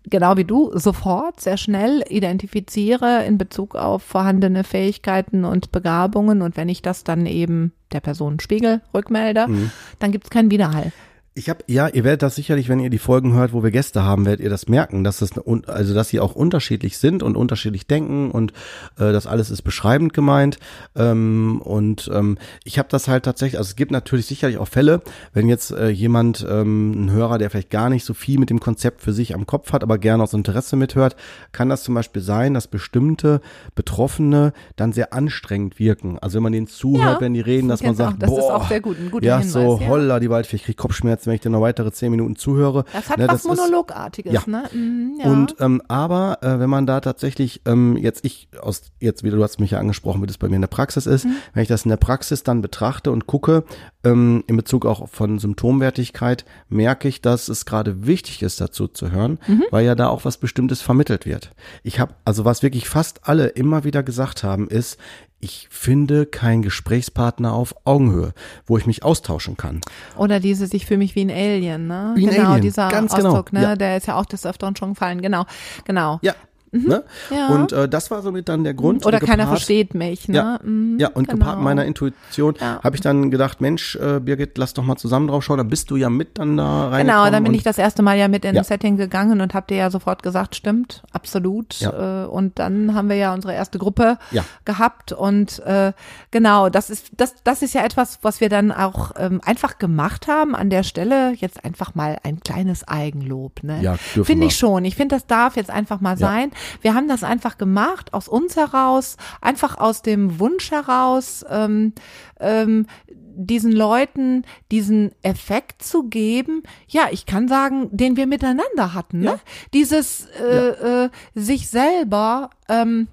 genau 0.08 0.36
wie 0.36 0.44
du 0.44 0.70
sofort 0.78 1.40
sehr 1.40 1.56
schnell 1.56 2.02
identifiziere 2.08 3.24
in 3.24 3.38
Bezug 3.38 3.74
auf 3.76 4.02
vorhandene 4.02 4.64
Fähigkeiten 4.64 5.44
und 5.44 5.72
Begabungen 5.72 6.42
und 6.42 6.56
wenn 6.56 6.68
ich 6.68 6.82
das 6.82 7.04
dann 7.04 7.26
eben 7.26 7.72
der 7.92 8.00
Person 8.00 8.40
spiegel, 8.40 8.80
rückmelde, 8.94 9.46
Mhm. 9.48 9.70
dann 9.98 10.12
gibt's 10.12 10.30
keinen 10.30 10.50
Widerhall. 10.50 10.92
Ich 11.40 11.48
habe, 11.48 11.64
ja, 11.68 11.88
ihr 11.88 12.04
werdet 12.04 12.20
das 12.20 12.34
sicherlich, 12.34 12.68
wenn 12.68 12.80
ihr 12.80 12.90
die 12.90 12.98
Folgen 12.98 13.32
hört, 13.32 13.54
wo 13.54 13.62
wir 13.62 13.70
Gäste 13.70 14.02
haben, 14.02 14.26
werdet 14.26 14.44
ihr 14.44 14.50
das 14.50 14.68
merken, 14.68 15.04
dass 15.04 15.20
das, 15.20 15.30
also 15.38 15.94
dass 15.94 16.10
sie 16.10 16.20
auch 16.20 16.34
unterschiedlich 16.34 16.98
sind 16.98 17.22
und 17.22 17.34
unterschiedlich 17.34 17.86
denken 17.86 18.30
und 18.30 18.52
äh, 18.98 19.10
das 19.10 19.26
alles 19.26 19.50
ist 19.50 19.62
beschreibend 19.62 20.12
gemeint. 20.12 20.58
Ähm, 20.94 21.62
und 21.64 22.10
ähm, 22.12 22.36
ich 22.62 22.78
habe 22.78 22.90
das 22.90 23.08
halt 23.08 23.24
tatsächlich, 23.24 23.56
also 23.56 23.70
es 23.70 23.76
gibt 23.76 23.90
natürlich 23.90 24.26
sicherlich 24.26 24.58
auch 24.58 24.68
Fälle, 24.68 25.00
wenn 25.32 25.48
jetzt 25.48 25.70
äh, 25.70 25.88
jemand, 25.88 26.46
ähm, 26.46 27.06
ein 27.06 27.10
Hörer, 27.10 27.38
der 27.38 27.48
vielleicht 27.48 27.70
gar 27.70 27.88
nicht 27.88 28.04
so 28.04 28.12
viel 28.12 28.38
mit 28.38 28.50
dem 28.50 28.60
Konzept 28.60 29.00
für 29.00 29.14
sich 29.14 29.34
am 29.34 29.46
Kopf 29.46 29.72
hat, 29.72 29.82
aber 29.82 29.96
gerne 29.96 30.22
aus 30.22 30.34
Interesse 30.34 30.76
mithört, 30.76 31.16
kann 31.52 31.70
das 31.70 31.84
zum 31.84 31.94
Beispiel 31.94 32.20
sein, 32.20 32.52
dass 32.52 32.68
bestimmte 32.68 33.40
Betroffene 33.74 34.52
dann 34.76 34.92
sehr 34.92 35.14
anstrengend 35.14 35.78
wirken. 35.78 36.18
Also 36.18 36.36
wenn 36.36 36.42
man 36.42 36.52
denen 36.52 36.66
zuhört, 36.66 37.14
Ja, 37.14 37.20
wenn 37.22 37.32
die 37.32 37.40
reden, 37.40 37.68
dass 37.68 37.82
man 37.82 37.94
sagt, 37.94 38.22
das 38.22 38.30
ist 38.30 38.36
boah, 38.36 38.56
auch 38.56 38.68
sehr 38.68 38.82
gut, 38.82 38.98
ein 38.98 39.10
guter 39.10 39.24
ja, 39.24 39.38
Hinweis, 39.38 39.52
so 39.54 39.78
ja. 39.80 39.88
holla 39.88 40.20
die 40.20 40.28
Waldfee, 40.28 40.56
ich 40.56 40.64
krieg 40.64 40.76
Kopfschmerzen, 40.76 41.29
wenn 41.30 41.36
ich 41.36 41.40
dir 41.40 41.48
noch 41.50 41.62
weitere 41.62 41.90
zehn 41.92 42.10
Minuten 42.10 42.36
zuhöre. 42.36 42.84
Das 42.92 43.08
hat 43.08 43.16
Ne, 43.18 43.26
was 43.28 43.44
ist- 43.44 43.46
Monologartiges, 43.46 44.32
ja. 44.34 44.42
ne? 44.46 44.64
Mhm, 44.72 45.18
ja. 45.18 45.30
Und 45.30 45.56
ähm, 45.60 45.80
aber 45.88 46.38
äh, 46.42 46.58
wenn 46.60 46.68
man 46.68 46.86
da 46.86 47.00
tatsächlich 47.00 47.62
ähm, 47.64 47.96
jetzt 47.96 48.24
ich 48.24 48.48
aus 48.60 48.82
jetzt 49.00 49.22
wieder 49.22 49.36
du 49.38 49.42
hast 49.42 49.58
mich 49.60 49.70
ja 49.70 49.78
angesprochen, 49.78 50.20
wie 50.22 50.26
das 50.26 50.36
bei 50.38 50.48
mir 50.48 50.56
in 50.56 50.60
der 50.62 50.68
Praxis 50.68 51.06
ist, 51.06 51.24
Mhm. 51.24 51.36
wenn 51.54 51.62
ich 51.62 51.68
das 51.68 51.84
in 51.84 51.88
der 51.88 51.96
Praxis 51.96 52.42
dann 52.42 52.60
betrachte 52.60 53.10
und 53.10 53.26
gucke 53.26 53.64
ähm, 54.04 54.44
in 54.46 54.56
Bezug 54.56 54.84
auch 54.86 55.08
von 55.08 55.38
Symptomwertigkeit, 55.38 56.44
merke 56.68 57.08
ich, 57.08 57.20
dass 57.22 57.48
es 57.48 57.64
gerade 57.64 58.06
wichtig 58.06 58.42
ist, 58.42 58.60
dazu 58.60 58.88
zu 58.88 59.10
hören, 59.10 59.38
Mhm. 59.46 59.64
weil 59.70 59.84
ja 59.86 59.94
da 59.94 60.08
auch 60.08 60.24
was 60.24 60.36
Bestimmtes 60.38 60.82
vermittelt 60.82 61.26
wird. 61.26 61.50
Ich 61.82 62.00
habe 62.00 62.14
also 62.24 62.44
was 62.44 62.62
wirklich 62.62 62.88
fast 62.88 63.28
alle 63.28 63.46
immer 63.46 63.84
wieder 63.84 64.02
gesagt 64.02 64.42
haben, 64.42 64.68
ist 64.68 64.98
ich 65.40 65.68
finde 65.70 66.26
keinen 66.26 66.62
Gesprächspartner 66.62 67.52
auf 67.52 67.74
Augenhöhe, 67.84 68.32
wo 68.66 68.76
ich 68.76 68.86
mich 68.86 69.02
austauschen 69.02 69.56
kann. 69.56 69.80
Oder 70.16 70.38
dieses, 70.38 70.72
ich 70.74 70.86
fühle 70.86 70.98
mich 70.98 71.14
wie 71.14 71.22
ein 71.22 71.30
Alien, 71.30 71.86
ne? 71.86 72.12
Wie 72.14 72.28
ein 72.28 72.34
genau, 72.34 72.50
Alien, 72.50 72.62
dieser 72.62 72.88
ganz 72.88 73.14
genau, 73.14 73.30
Ausdruck, 73.30 73.52
ne? 73.52 73.62
ja. 73.62 73.76
Der 73.76 73.96
ist 73.96 74.06
ja 74.06 74.16
auch 74.16 74.26
des 74.26 74.44
Öfteren 74.44 74.76
schon 74.76 74.90
gefallen. 74.90 75.22
Genau, 75.22 75.46
genau. 75.84 76.18
Ja. 76.22 76.34
Ne? 76.72 77.02
Ja. 77.30 77.48
Und 77.48 77.72
äh, 77.72 77.88
das 77.88 78.10
war 78.12 78.22
somit 78.22 78.48
dann 78.48 78.62
der 78.62 78.74
Grund. 78.74 79.04
Oder 79.04 79.20
Und 79.20 79.26
keiner 79.26 79.44
gepaart- 79.44 79.48
versteht 79.48 79.94
mich, 79.94 80.28
ne? 80.28 80.36
Ja, 80.36 80.60
Mhm, 80.62 80.98
ja 81.00 81.08
und 81.08 81.26
genau. 81.28 81.38
gepaart 81.40 81.56
mit 81.56 81.64
meiner 81.64 81.84
Intuition 81.84 82.54
Ja. 82.60 82.80
habe 82.84 82.94
ich 82.94 83.00
dann 83.02 83.30
gedacht, 83.32 83.60
Mensch, 83.60 83.96
äh, 83.96 84.20
Birgit, 84.20 84.56
lass 84.56 84.72
doch 84.74 84.84
mal 84.84 84.96
zusammen 84.96 85.26
drauf 85.28 85.42
schauen. 85.42 85.58
Dann 85.58 85.68
bist 85.68 85.90
du 85.90 85.96
ja 85.96 86.08
mit 86.10 86.38
dann 86.38 86.56
da 86.56 86.88
rein. 86.90 87.06
Genau, 87.06 87.28
dann 87.30 87.42
bin 87.42 87.54
ich 87.54 87.64
das 87.64 87.76
erste 87.78 88.02
Mal 88.02 88.16
ja 88.18 88.28
mit 88.28 88.44
in 88.44 88.54
Ja. 88.54 88.60
das 88.60 88.68
Setting 88.68 88.96
gegangen 88.96 89.40
und 89.40 89.52
hab 89.52 89.66
dir 89.66 89.78
ja 89.78 89.90
sofort 89.90 90.22
gesagt, 90.22 90.54
stimmt, 90.54 91.02
absolut. 91.12 91.82
Äh, 91.82 92.24
und 92.26 92.58
dann 92.60 92.94
haben 92.94 93.08
wir 93.08 93.16
ja 93.16 93.34
unsere 93.34 93.52
erste 93.54 93.78
Gruppe 93.78 94.18
gehabt 94.64 95.12
und 95.12 95.58
äh, 95.66 95.92
genau, 96.30 96.68
das 96.68 96.90
ist 96.90 97.10
das 97.16 97.34
das 97.42 97.62
ist 97.62 97.74
ja 97.74 97.84
etwas, 97.84 98.20
was 98.22 98.40
wir 98.40 98.48
dann 98.48 98.70
auch 98.70 99.12
ähm, 99.18 99.40
einfach 99.44 99.78
gemacht 99.78 100.28
haben. 100.28 100.54
An 100.54 100.70
der 100.70 100.82
Stelle 100.84 101.32
jetzt 101.36 101.64
einfach 101.64 101.94
mal 101.94 102.18
ein 102.22 102.40
kleines 102.40 102.86
Eigenlob, 102.86 103.62
ne? 103.64 103.78
Ja, 103.82 103.96
Finde 103.96 104.46
ich 104.46 104.56
schon. 104.56 104.84
Ich 104.84 104.94
finde, 104.96 105.16
das 105.16 105.26
darf 105.26 105.56
jetzt 105.56 105.70
einfach 105.70 106.00
mal 106.00 106.16
sein. 106.16 106.52
Wir 106.80 106.94
haben 106.94 107.08
das 107.08 107.24
einfach 107.24 107.58
gemacht 107.58 108.14
aus 108.14 108.28
uns 108.28 108.56
heraus, 108.56 109.16
einfach 109.40 109.78
aus 109.78 110.02
dem 110.02 110.38
Wunsch 110.38 110.70
heraus. 110.70 111.44
Ähm, 111.48 111.92
ähm, 112.38 112.86
diesen 113.34 113.72
Leuten 113.72 114.44
diesen 114.70 115.12
Effekt 115.22 115.82
zu 115.82 116.04
geben, 116.04 116.62
ja, 116.88 117.08
ich 117.10 117.26
kann 117.26 117.48
sagen, 117.48 117.88
den 117.90 118.16
wir 118.16 118.26
miteinander 118.26 118.92
hatten. 118.92 119.20
Ne? 119.20 119.24
Ja. 119.24 119.40
Dieses 119.72 120.26
äh, 120.26 121.04
äh, 121.04 121.10
sich 121.34 121.68
selber 121.68 122.50
ähm, 122.68 123.08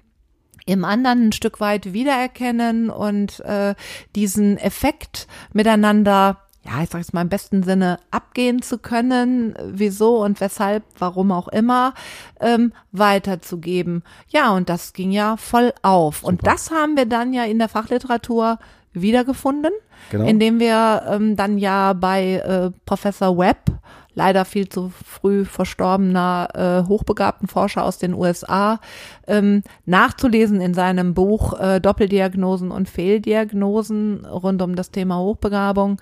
im 0.66 0.84
anderen 0.84 1.28
ein 1.28 1.32
Stück 1.32 1.60
weit 1.60 1.92
wiedererkennen 1.92 2.90
und 2.90 3.40
äh, 3.40 3.74
diesen 4.14 4.58
Effekt 4.58 5.26
miteinander, 5.52 6.42
ja, 6.68 6.82
ich 6.82 6.90
sage 6.90 7.02
es 7.02 7.12
mal 7.12 7.22
im 7.22 7.28
besten 7.28 7.62
Sinne, 7.62 7.98
abgehen 8.10 8.60
zu 8.60 8.78
können, 8.78 9.54
wieso 9.64 10.22
und 10.22 10.40
weshalb, 10.40 10.84
warum 10.98 11.32
auch 11.32 11.48
immer, 11.48 11.94
ähm, 12.40 12.72
weiterzugeben. 12.92 14.02
Ja, 14.28 14.50
und 14.52 14.68
das 14.68 14.92
ging 14.92 15.10
ja 15.10 15.36
voll 15.36 15.72
auf. 15.82 16.22
Und 16.22 16.46
das 16.46 16.70
haben 16.70 16.96
wir 16.96 17.06
dann 17.06 17.32
ja 17.32 17.44
in 17.44 17.58
der 17.58 17.68
Fachliteratur 17.68 18.58
wiedergefunden, 18.92 19.72
Genau. 20.10 20.26
indem 20.26 20.60
wir 20.60 21.02
ähm, 21.08 21.36
dann 21.36 21.58
ja 21.58 21.92
bei 21.92 22.34
äh, 22.34 22.70
Professor 22.86 23.36
Webb, 23.36 23.72
leider 24.14 24.44
viel 24.44 24.68
zu 24.68 24.90
früh 25.04 25.44
verstorbener 25.44 26.48
äh, 26.84 26.88
hochbegabten 26.88 27.46
Forscher 27.46 27.84
aus 27.84 27.98
den 27.98 28.14
USA, 28.14 28.80
ähm, 29.26 29.62
nachzulesen 29.86 30.60
in 30.60 30.74
seinem 30.74 31.14
Buch 31.14 31.58
äh, 31.58 31.80
Doppeldiagnosen 31.80 32.70
und 32.70 32.88
Fehldiagnosen 32.88 34.24
rund 34.24 34.60
um 34.60 34.74
das 34.74 34.90
Thema 34.90 35.18
Hochbegabung. 35.18 36.00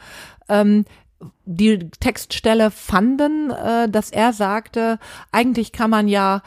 Ähm, 0.48 0.84
die 1.44 1.90
Textstelle 2.00 2.70
fanden, 2.70 3.50
äh, 3.50 3.88
dass 3.88 4.10
er 4.10 4.32
sagte, 4.32 4.98
eigentlich 5.32 5.72
kann 5.72 5.90
man 5.90 6.08
ja 6.08 6.42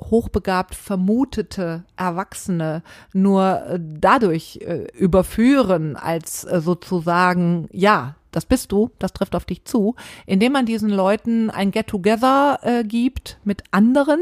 hochbegabt 0.00 0.74
vermutete 0.74 1.84
Erwachsene 1.96 2.82
nur 3.12 3.62
äh, 3.66 3.80
dadurch 3.80 4.60
äh, 4.62 4.86
überführen, 4.92 5.96
als 5.96 6.44
äh, 6.44 6.60
sozusagen, 6.60 7.68
ja, 7.72 8.16
das 8.32 8.46
bist 8.46 8.72
du, 8.72 8.90
das 8.98 9.12
trifft 9.12 9.36
auf 9.36 9.44
dich 9.44 9.64
zu, 9.64 9.94
indem 10.26 10.52
man 10.52 10.66
diesen 10.66 10.90
Leuten 10.90 11.50
ein 11.50 11.70
Get-Together 11.70 12.58
äh, 12.62 12.84
gibt 12.84 13.38
mit 13.44 13.62
anderen, 13.70 14.20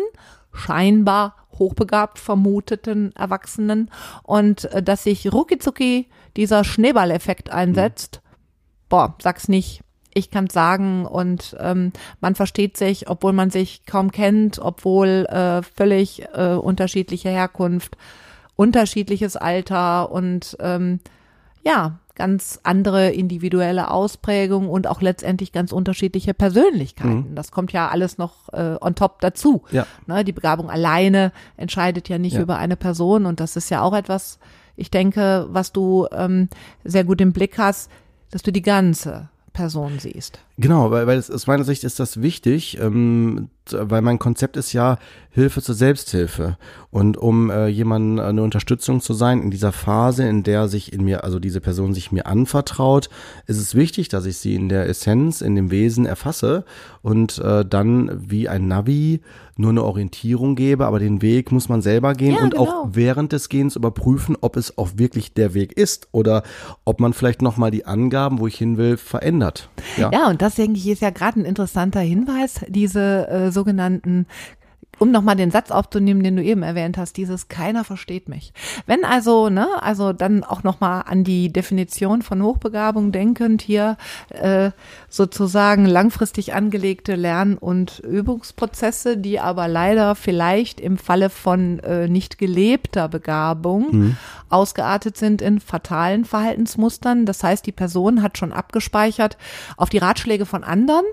scheinbar 0.52 1.36
hochbegabt 1.58 2.18
vermuteten 2.18 3.14
Erwachsenen 3.16 3.90
und 4.22 4.66
äh, 4.72 4.82
dass 4.82 5.04
sich 5.04 5.32
ruckizucki 5.32 6.08
dieser 6.36 6.64
Schneeballeffekt 6.64 7.50
einsetzt. 7.50 8.21
Boah, 8.92 9.14
sag's 9.22 9.48
nicht. 9.48 9.80
Ich 10.12 10.30
kann's 10.30 10.52
sagen 10.52 11.06
und 11.06 11.56
ähm, 11.58 11.92
man 12.20 12.34
versteht 12.34 12.76
sich, 12.76 13.08
obwohl 13.08 13.32
man 13.32 13.48
sich 13.48 13.86
kaum 13.86 14.12
kennt, 14.12 14.58
obwohl 14.58 15.24
äh, 15.30 15.62
völlig 15.62 16.24
äh, 16.34 16.52
unterschiedliche 16.52 17.30
Herkunft, 17.30 17.96
unterschiedliches 18.54 19.36
Alter 19.36 20.12
und 20.12 20.58
ähm, 20.60 21.00
ja, 21.64 22.00
ganz 22.16 22.60
andere 22.64 23.12
individuelle 23.12 23.90
Ausprägung 23.90 24.68
und 24.68 24.86
auch 24.86 25.00
letztendlich 25.00 25.52
ganz 25.52 25.72
unterschiedliche 25.72 26.34
Persönlichkeiten. 26.34 27.34
Das 27.34 27.50
kommt 27.50 27.72
ja 27.72 27.88
alles 27.88 28.18
noch 28.18 28.52
äh, 28.52 28.76
on 28.78 28.94
top 28.94 29.22
dazu. 29.22 29.62
Ja. 29.70 29.86
Ne, 30.06 30.22
die 30.22 30.32
Begabung 30.32 30.68
alleine 30.68 31.32
entscheidet 31.56 32.10
ja 32.10 32.18
nicht 32.18 32.34
Ja. 32.34 32.42
über 32.42 32.58
eine 32.58 32.76
Person 32.76 33.24
und 33.24 33.40
das 33.40 33.56
ist 33.56 33.70
ja 33.70 33.80
auch 33.80 33.94
etwas, 33.94 34.38
ich 34.76 34.90
denke, 34.90 35.46
was 35.48 35.72
du 35.72 36.06
ähm, 36.12 36.50
sehr 36.84 37.04
gut 37.04 37.22
im 37.22 37.32
Blick 37.32 37.56
hast, 37.56 37.90
dass 38.32 38.42
du 38.42 38.50
die 38.50 38.62
ganze 38.62 39.28
Person 39.52 40.00
siehst. 40.00 40.40
Genau, 40.62 40.90
weil, 40.92 41.06
weil 41.08 41.18
es, 41.18 41.30
aus 41.30 41.46
meiner 41.46 41.64
Sicht 41.64 41.82
ist 41.82 41.98
das 41.98 42.22
wichtig, 42.22 42.78
ähm, 42.80 43.48
weil 43.70 44.00
mein 44.00 44.18
Konzept 44.18 44.56
ist 44.56 44.72
ja 44.72 44.96
Hilfe 45.30 45.60
zur 45.60 45.74
Selbsthilfe. 45.74 46.56
Und 46.90 47.16
um 47.16 47.50
äh, 47.50 47.66
jemandem 47.66 48.24
eine 48.24 48.42
Unterstützung 48.42 49.00
zu 49.00 49.12
sein 49.12 49.42
in 49.42 49.50
dieser 49.50 49.72
Phase, 49.72 50.26
in 50.28 50.42
der 50.42 50.68
sich 50.68 50.92
in 50.92 51.04
mir, 51.04 51.24
also 51.24 51.38
diese 51.38 51.60
Person 51.60 51.94
sich 51.94 52.12
mir 52.12 52.26
anvertraut, 52.26 53.08
ist 53.46 53.58
es 53.58 53.74
wichtig, 53.74 54.08
dass 54.08 54.24
ich 54.24 54.38
sie 54.38 54.54
in 54.54 54.68
der 54.68 54.88
Essenz, 54.88 55.40
in 55.40 55.54
dem 55.56 55.70
Wesen 55.70 56.06
erfasse 56.06 56.64
und 57.02 57.38
äh, 57.38 57.64
dann 57.64 58.10
wie 58.30 58.48
ein 58.48 58.68
Navi 58.68 59.20
nur 59.56 59.70
eine 59.70 59.84
Orientierung 59.84 60.54
gebe, 60.54 60.86
aber 60.86 60.98
den 60.98 61.20
Weg 61.22 61.52
muss 61.52 61.68
man 61.68 61.82
selber 61.82 62.14
gehen 62.14 62.36
Ja, 62.36 62.42
und 62.42 62.56
auch 62.56 62.82
genau. 62.82 62.88
während 62.92 63.32
des 63.32 63.48
Gehens 63.48 63.76
überprüfen, 63.76 64.36
ob 64.40 64.56
es 64.56 64.76
auch 64.78 64.90
wirklich 64.96 65.34
der 65.34 65.54
Weg 65.54 65.72
ist 65.76 66.08
oder 66.12 66.42
ob 66.84 67.00
man 67.00 67.12
vielleicht 67.12 67.42
nochmal 67.42 67.70
die 67.70 67.84
Angaben, 67.84 68.38
wo 68.38 68.46
ich 68.46 68.56
hin 68.56 68.76
will, 68.76 68.96
verändert. 68.96 69.68
Ja. 69.96 70.10
Ja, 70.12 70.28
und 70.28 70.40
das 70.42 70.51
denke 70.54 70.78
ich 70.78 70.88
ist 70.88 71.02
ja 71.02 71.10
gerade 71.10 71.40
ein 71.40 71.44
interessanter 71.44 72.00
Hinweis, 72.00 72.60
diese 72.68 73.28
äh, 73.28 73.50
sogenannten 73.50 74.26
um 75.02 75.10
nochmal 75.10 75.34
den 75.34 75.50
Satz 75.50 75.72
aufzunehmen, 75.72 76.22
den 76.22 76.36
du 76.36 76.44
eben 76.44 76.62
erwähnt 76.62 76.96
hast, 76.96 77.16
dieses 77.16 77.48
keiner 77.48 77.82
versteht 77.82 78.28
mich. 78.28 78.52
Wenn 78.86 79.04
also, 79.04 79.50
ne, 79.50 79.66
also 79.80 80.12
dann 80.12 80.44
auch 80.44 80.62
nochmal 80.62 81.02
an 81.08 81.24
die 81.24 81.52
Definition 81.52 82.22
von 82.22 82.40
Hochbegabung 82.40 83.10
denkend 83.10 83.62
hier 83.62 83.96
äh, 84.28 84.70
sozusagen 85.08 85.86
langfristig 85.86 86.54
angelegte 86.54 87.16
Lern- 87.16 87.58
und 87.58 87.98
Übungsprozesse, 87.98 89.16
die 89.16 89.40
aber 89.40 89.66
leider 89.66 90.14
vielleicht 90.14 90.80
im 90.80 90.98
Falle 90.98 91.30
von 91.30 91.80
äh, 91.80 92.06
nicht 92.06 92.38
gelebter 92.38 93.08
Begabung 93.08 94.16
ausgeartet 94.50 95.16
sind 95.16 95.42
in 95.42 95.58
fatalen 95.58 96.24
Verhaltensmustern. 96.24 97.26
Das 97.26 97.42
heißt, 97.42 97.66
die 97.66 97.72
Person 97.72 98.22
hat 98.22 98.38
schon 98.38 98.52
abgespeichert 98.52 99.36
auf 99.76 99.88
die 99.88 99.98
Ratschläge 99.98 100.46
von 100.46 100.62
anderen, 100.62 101.04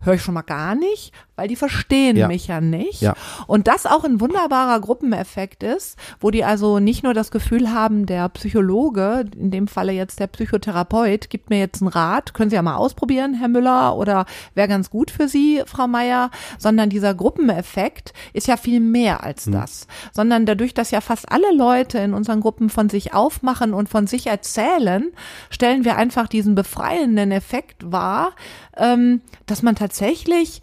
höre 0.00 0.14
ich 0.14 0.22
schon 0.22 0.34
mal 0.34 0.42
gar 0.42 0.74
nicht, 0.74 1.12
weil 1.38 1.48
die 1.48 1.56
verstehen 1.56 2.16
Ja. 2.16 2.26
mich 2.26 2.48
ja 2.48 2.60
nicht. 2.60 3.00
Ja. 3.00 3.14
Und 3.46 3.68
das 3.68 3.86
auch 3.86 4.04
ein 4.04 4.20
wunderbarer 4.20 4.80
Gruppeneffekt 4.80 5.62
ist, 5.62 5.96
wo 6.20 6.30
die 6.30 6.44
also 6.44 6.80
nicht 6.80 7.04
nur 7.04 7.14
das 7.14 7.30
Gefühl 7.30 7.72
haben, 7.72 8.06
der 8.06 8.28
Psychologe, 8.30 9.24
in 9.36 9.50
dem 9.50 9.68
Falle 9.68 9.92
jetzt 9.92 10.18
der 10.20 10.26
Psychotherapeut, 10.26 11.30
gibt 11.30 11.48
mir 11.48 11.58
jetzt 11.60 11.80
einen 11.80 11.88
Rat, 11.88 12.34
können 12.34 12.50
Sie 12.50 12.56
ja 12.56 12.62
mal 12.62 12.74
ausprobieren, 12.76 13.34
Herr 13.34 13.48
Müller, 13.48 13.96
oder 13.96 14.26
wäre 14.54 14.68
ganz 14.68 14.90
gut 14.90 15.10
für 15.12 15.28
Sie, 15.28 15.62
Frau 15.66 15.86
Meier, 15.86 16.30
sondern 16.58 16.90
dieser 16.90 17.14
Gruppeneffekt 17.14 18.12
ist 18.32 18.48
ja 18.48 18.56
viel 18.56 18.80
mehr 18.80 19.22
als 19.22 19.44
das, 19.44 19.86
sondern 20.12 20.44
dadurch, 20.44 20.74
dass 20.74 20.90
ja 20.90 21.00
fast 21.00 21.30
alle 21.30 21.54
Leute 21.54 21.98
in 21.98 22.14
unseren 22.14 22.40
Gruppen 22.40 22.68
von 22.68 22.88
sich 22.88 23.14
aufmachen 23.14 23.74
und 23.74 23.88
von 23.88 24.08
sich 24.08 24.26
erzählen, 24.26 25.12
stellen 25.50 25.84
wir 25.84 25.96
einfach 25.96 26.26
diesen 26.26 26.56
befreienden 26.56 27.30
Effekt 27.30 27.92
wahr, 27.92 28.32
ähm, 28.76 29.20
dass 29.46 29.62
man 29.62 29.76
tatsächlich 29.76 30.62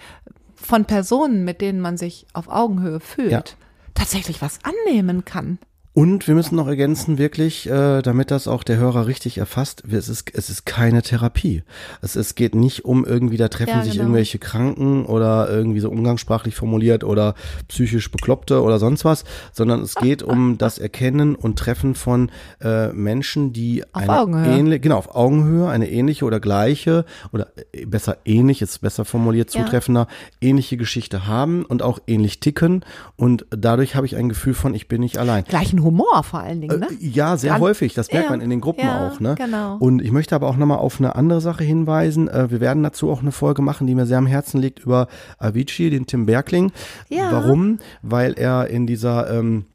von 0.55 0.85
Personen, 0.85 1.43
mit 1.43 1.61
denen 1.61 1.79
man 1.81 1.97
sich 1.97 2.25
auf 2.33 2.47
Augenhöhe 2.47 2.99
fühlt, 2.99 3.31
Ja. 3.31 3.43
tatsächlich 3.93 4.41
was 4.41 4.59
annehmen 4.63 5.25
kann. 5.25 5.59
Und 5.95 6.27
wir 6.27 6.35
müssen 6.35 6.57
noch 6.57 6.67
ergänzen, 6.67 7.17
wirklich, 7.17 7.69
äh, 7.69 8.01
damit 8.01 8.29
das 8.29 8.49
auch 8.49 8.63
der 8.63 8.75
Hörer 8.75 9.07
richtig 9.07 9.37
erfasst, 9.37 9.81
es 9.89 10.09
ist, 10.09 10.29
es 10.35 10.49
ist 10.49 10.65
keine 10.65 11.01
Therapie. 11.01 11.63
Es, 12.01 12.17
es 12.17 12.35
geht 12.35 12.53
nicht 12.53 12.83
um 12.83 13.05
irgendwie, 13.05 13.37
da 13.37 13.47
treffen 13.47 13.77
Ja, 13.77 13.81
sich 13.81 13.93
genau. 13.93 14.03
irgendwelche 14.03 14.37
Kranken 14.37 15.05
oder 15.05 15.49
irgendwie 15.49 15.79
so 15.79 15.89
umgangssprachlich 15.89 16.53
formuliert 16.53 17.05
oder 17.05 17.33
psychisch 17.69 18.11
Bekloppte 18.11 18.61
oder 18.61 18.77
sonst 18.77 19.05
was, 19.05 19.23
sondern 19.53 19.81
es 19.83 19.95
geht 19.95 20.21
um 20.21 20.57
das 20.57 20.79
Erkennen 20.79 21.33
und 21.33 21.57
Treffen 21.57 21.95
von 21.95 22.29
äh, 22.61 22.89
Menschen, 22.91 23.53
die 23.53 23.85
Auf 23.93 24.01
eine 24.01 24.19
Augenhöhe. 24.19 24.57
ähnliche, 24.59 24.79
genau, 24.81 24.97
auf 24.97 25.15
Augenhöhe, 25.15 25.69
eine 25.69 25.89
ähnliche 25.89 26.25
oder 26.25 26.41
gleiche 26.41 27.05
oder 27.31 27.47
äh, 27.71 27.85
besser 27.85 28.17
ähnlich, 28.25 28.61
ist 28.61 28.79
besser 28.81 29.05
formuliert, 29.05 29.53
Ja. 29.55 29.63
zutreffender, 29.63 30.07
ähnliche 30.41 30.75
Geschichte 30.75 31.25
haben 31.25 31.63
und 31.63 31.81
auch 31.81 31.99
ähnlich 32.05 32.41
ticken 32.41 32.83
und 33.15 33.45
dadurch 33.49 33.95
habe 33.95 34.05
ich 34.05 34.17
ein 34.17 34.27
Gefühl 34.27 34.55
von, 34.55 34.75
ich 34.75 34.89
bin 34.89 34.99
nicht 34.99 35.17
allein. 35.17 35.45
Gleichen 35.45 35.84
Humor 35.85 36.23
vor 36.23 36.41
allen 36.41 36.59
Dingen, 36.59 36.79
ne? 36.79 36.87
Äh, 36.91 36.95
Ja, 37.07 37.37
sehr 37.37 37.51
Ganz- 37.51 37.61
häufig. 37.61 37.93
Das 37.93 38.11
merkt 38.11 38.25
ja, 38.25 38.31
man 38.31 38.41
in 38.41 38.49
den 38.49 38.59
Gruppen 38.59 38.81
ja, 38.85 39.07
auch. 39.07 39.19
Ne? 39.21 39.35
genau. 39.37 39.77
Und 39.77 40.01
ich 40.01 40.11
möchte 40.11 40.35
aber 40.35 40.47
auch 40.47 40.57
nochmal 40.57 40.79
auf 40.79 40.99
eine 40.99 41.15
andere 41.15 41.39
Sache 41.39 41.63
hinweisen. 41.63 42.27
Äh, 42.27 42.51
wir 42.51 42.59
werden 42.59 42.83
dazu 42.83 43.09
auch 43.09 43.21
eine 43.21 43.31
Folge 43.31 43.61
machen, 43.61 43.87
die 43.87 43.95
mir 43.95 44.05
sehr 44.05 44.17
am 44.17 44.27
Herzen 44.27 44.59
liegt, 44.59 44.79
über 44.79 45.07
Avicii, 45.39 45.89
den 45.89 46.05
Tim 46.07 46.25
Berkling. 46.25 46.71
Ja. 47.07 47.31
Warum? 47.31 47.79
Weil 48.01 48.33
er 48.33 48.67
in 48.67 48.85
dieser 48.87 49.29
ähm, 49.31 49.65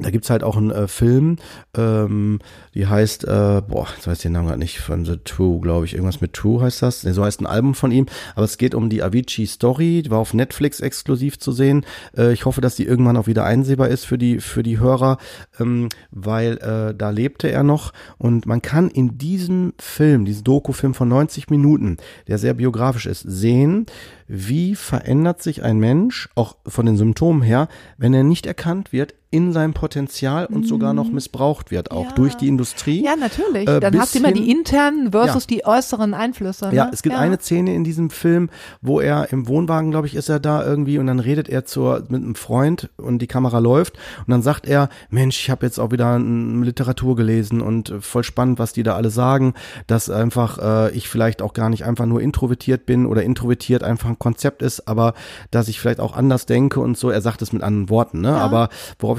da 0.00 0.10
gibt's 0.10 0.30
halt 0.30 0.42
auch 0.42 0.56
einen 0.56 0.70
äh, 0.70 0.88
Film, 0.88 1.36
ähm, 1.76 2.38
die 2.74 2.86
heißt, 2.86 3.24
äh, 3.24 3.62
boah, 3.66 3.86
jetzt 3.94 4.06
weiß 4.06 4.18
ich 4.18 4.22
den 4.22 4.32
Namen 4.32 4.48
gerade 4.48 4.58
nicht, 4.58 4.78
von 4.78 5.04
The 5.04 5.18
True, 5.24 5.60
glaube 5.60 5.86
ich, 5.86 5.94
irgendwas 5.94 6.20
mit 6.20 6.32
True 6.32 6.62
heißt 6.62 6.82
das. 6.82 7.04
Nee, 7.04 7.12
so 7.12 7.24
heißt 7.24 7.40
ein 7.40 7.46
Album 7.46 7.74
von 7.74 7.90
ihm, 7.90 8.06
aber 8.34 8.44
es 8.44 8.58
geht 8.58 8.74
um 8.74 8.88
die 8.88 9.02
Avicii 9.02 9.46
Story, 9.46 10.02
die 10.02 10.10
war 10.10 10.18
auf 10.18 10.34
Netflix 10.34 10.80
exklusiv 10.80 11.38
zu 11.38 11.52
sehen. 11.52 11.84
Äh, 12.16 12.32
ich 12.32 12.44
hoffe, 12.44 12.60
dass 12.60 12.76
die 12.76 12.84
irgendwann 12.84 13.16
auch 13.16 13.26
wieder 13.26 13.44
einsehbar 13.44 13.88
ist 13.88 14.04
für 14.04 14.18
die, 14.18 14.40
für 14.40 14.62
die 14.62 14.78
Hörer, 14.78 15.18
ähm, 15.60 15.88
weil 16.10 16.58
äh, 16.58 16.94
da 16.94 17.10
lebte 17.10 17.50
er 17.50 17.62
noch 17.62 17.92
und 18.18 18.46
man 18.46 18.62
kann 18.62 18.88
in 18.88 19.18
diesem 19.18 19.74
Film, 19.78 20.24
diesem 20.24 20.44
Doku-Film 20.44 20.94
von 20.94 21.08
90 21.08 21.50
Minuten, 21.50 21.96
der 22.26 22.38
sehr 22.38 22.54
biografisch 22.54 23.06
ist, 23.06 23.22
sehen, 23.22 23.86
wie 24.28 24.74
verändert 24.74 25.42
sich 25.42 25.62
ein 25.62 25.78
Mensch, 25.78 26.28
auch 26.34 26.56
von 26.66 26.86
den 26.86 26.96
Symptomen 26.96 27.42
her, 27.42 27.68
wenn 27.96 28.14
er 28.14 28.22
nicht 28.22 28.46
erkannt 28.46 28.92
wird 28.92 29.14
in 29.30 29.52
seinem 29.52 29.74
Potenzial 29.74 30.46
und 30.46 30.66
sogar 30.66 30.94
noch 30.94 31.10
missbraucht 31.10 31.70
wird, 31.70 31.90
auch 31.90 32.06
Ja. 32.06 32.12
durch 32.12 32.34
die 32.36 32.48
Industrie. 32.48 33.04
Ja, 33.04 33.14
natürlich. 33.14 33.68
Äh, 33.68 33.80
Dann 33.80 33.98
hast 33.98 34.14
du 34.14 34.20
immer 34.20 34.32
die 34.32 34.50
internen 34.50 35.12
versus 35.12 35.44
Ja. 35.44 35.48
die 35.56 35.66
äußeren 35.66 36.14
Einflüsse. 36.14 36.68
Ne? 36.68 36.74
Ja, 36.74 36.90
es 36.92 37.02
gibt 37.02 37.14
eine 37.14 37.38
Szene 37.38 37.74
in 37.74 37.84
diesem 37.84 38.08
Film, 38.08 38.48
wo 38.80 39.00
er 39.00 39.30
im 39.32 39.46
Wohnwagen, 39.46 39.90
glaube 39.90 40.06
ich, 40.06 40.14
ist 40.14 40.28
er 40.30 40.40
da 40.40 40.64
irgendwie 40.64 40.98
und 40.98 41.06
dann 41.06 41.20
redet 41.20 41.48
er 41.48 41.66
zur, 41.66 42.04
mit 42.08 42.22
einem 42.22 42.34
Freund 42.36 42.88
und 42.96 43.18
die 43.20 43.26
Kamera 43.26 43.58
läuft 43.58 43.96
und 44.26 44.30
dann 44.30 44.40
sagt 44.42 44.66
er, 44.66 44.88
Mensch, 45.10 45.38
ich 45.40 45.50
habe 45.50 45.66
jetzt 45.66 45.78
auch 45.78 45.90
wieder 45.92 46.18
Literatur 46.18 47.14
gelesen 47.16 47.60
und 47.60 47.90
äh, 47.90 48.00
voll 48.00 48.24
spannend, 48.24 48.58
was 48.58 48.72
die 48.72 48.82
da 48.82 48.94
alle 48.96 49.10
sagen, 49.10 49.54
dass 49.86 50.08
einfach 50.10 50.58
äh, 50.88 50.90
ich 50.96 51.08
vielleicht 51.08 51.42
auch 51.42 51.52
gar 51.52 51.68
nicht 51.68 51.84
einfach 51.84 52.06
nur 52.06 52.20
introvertiert 52.22 52.86
bin 52.86 53.04
oder 53.06 53.22
introvertiert 53.22 53.82
einfach 53.82 54.08
ein 54.08 54.18
Konzept 54.18 54.62
ist, 54.62 54.88
aber 54.88 55.14
dass 55.50 55.68
ich 55.68 55.80
vielleicht 55.80 56.00
auch 56.00 56.16
anders 56.16 56.46
denke 56.46 56.80
und 56.80 56.96
so. 56.96 57.10
Er 57.10 57.20
sagt 57.20 57.42
es 57.42 57.52
mit 57.52 57.62
anderen 57.62 57.90
Worten, 57.90 58.20
ne? 58.22 58.34
Aber 58.36 58.68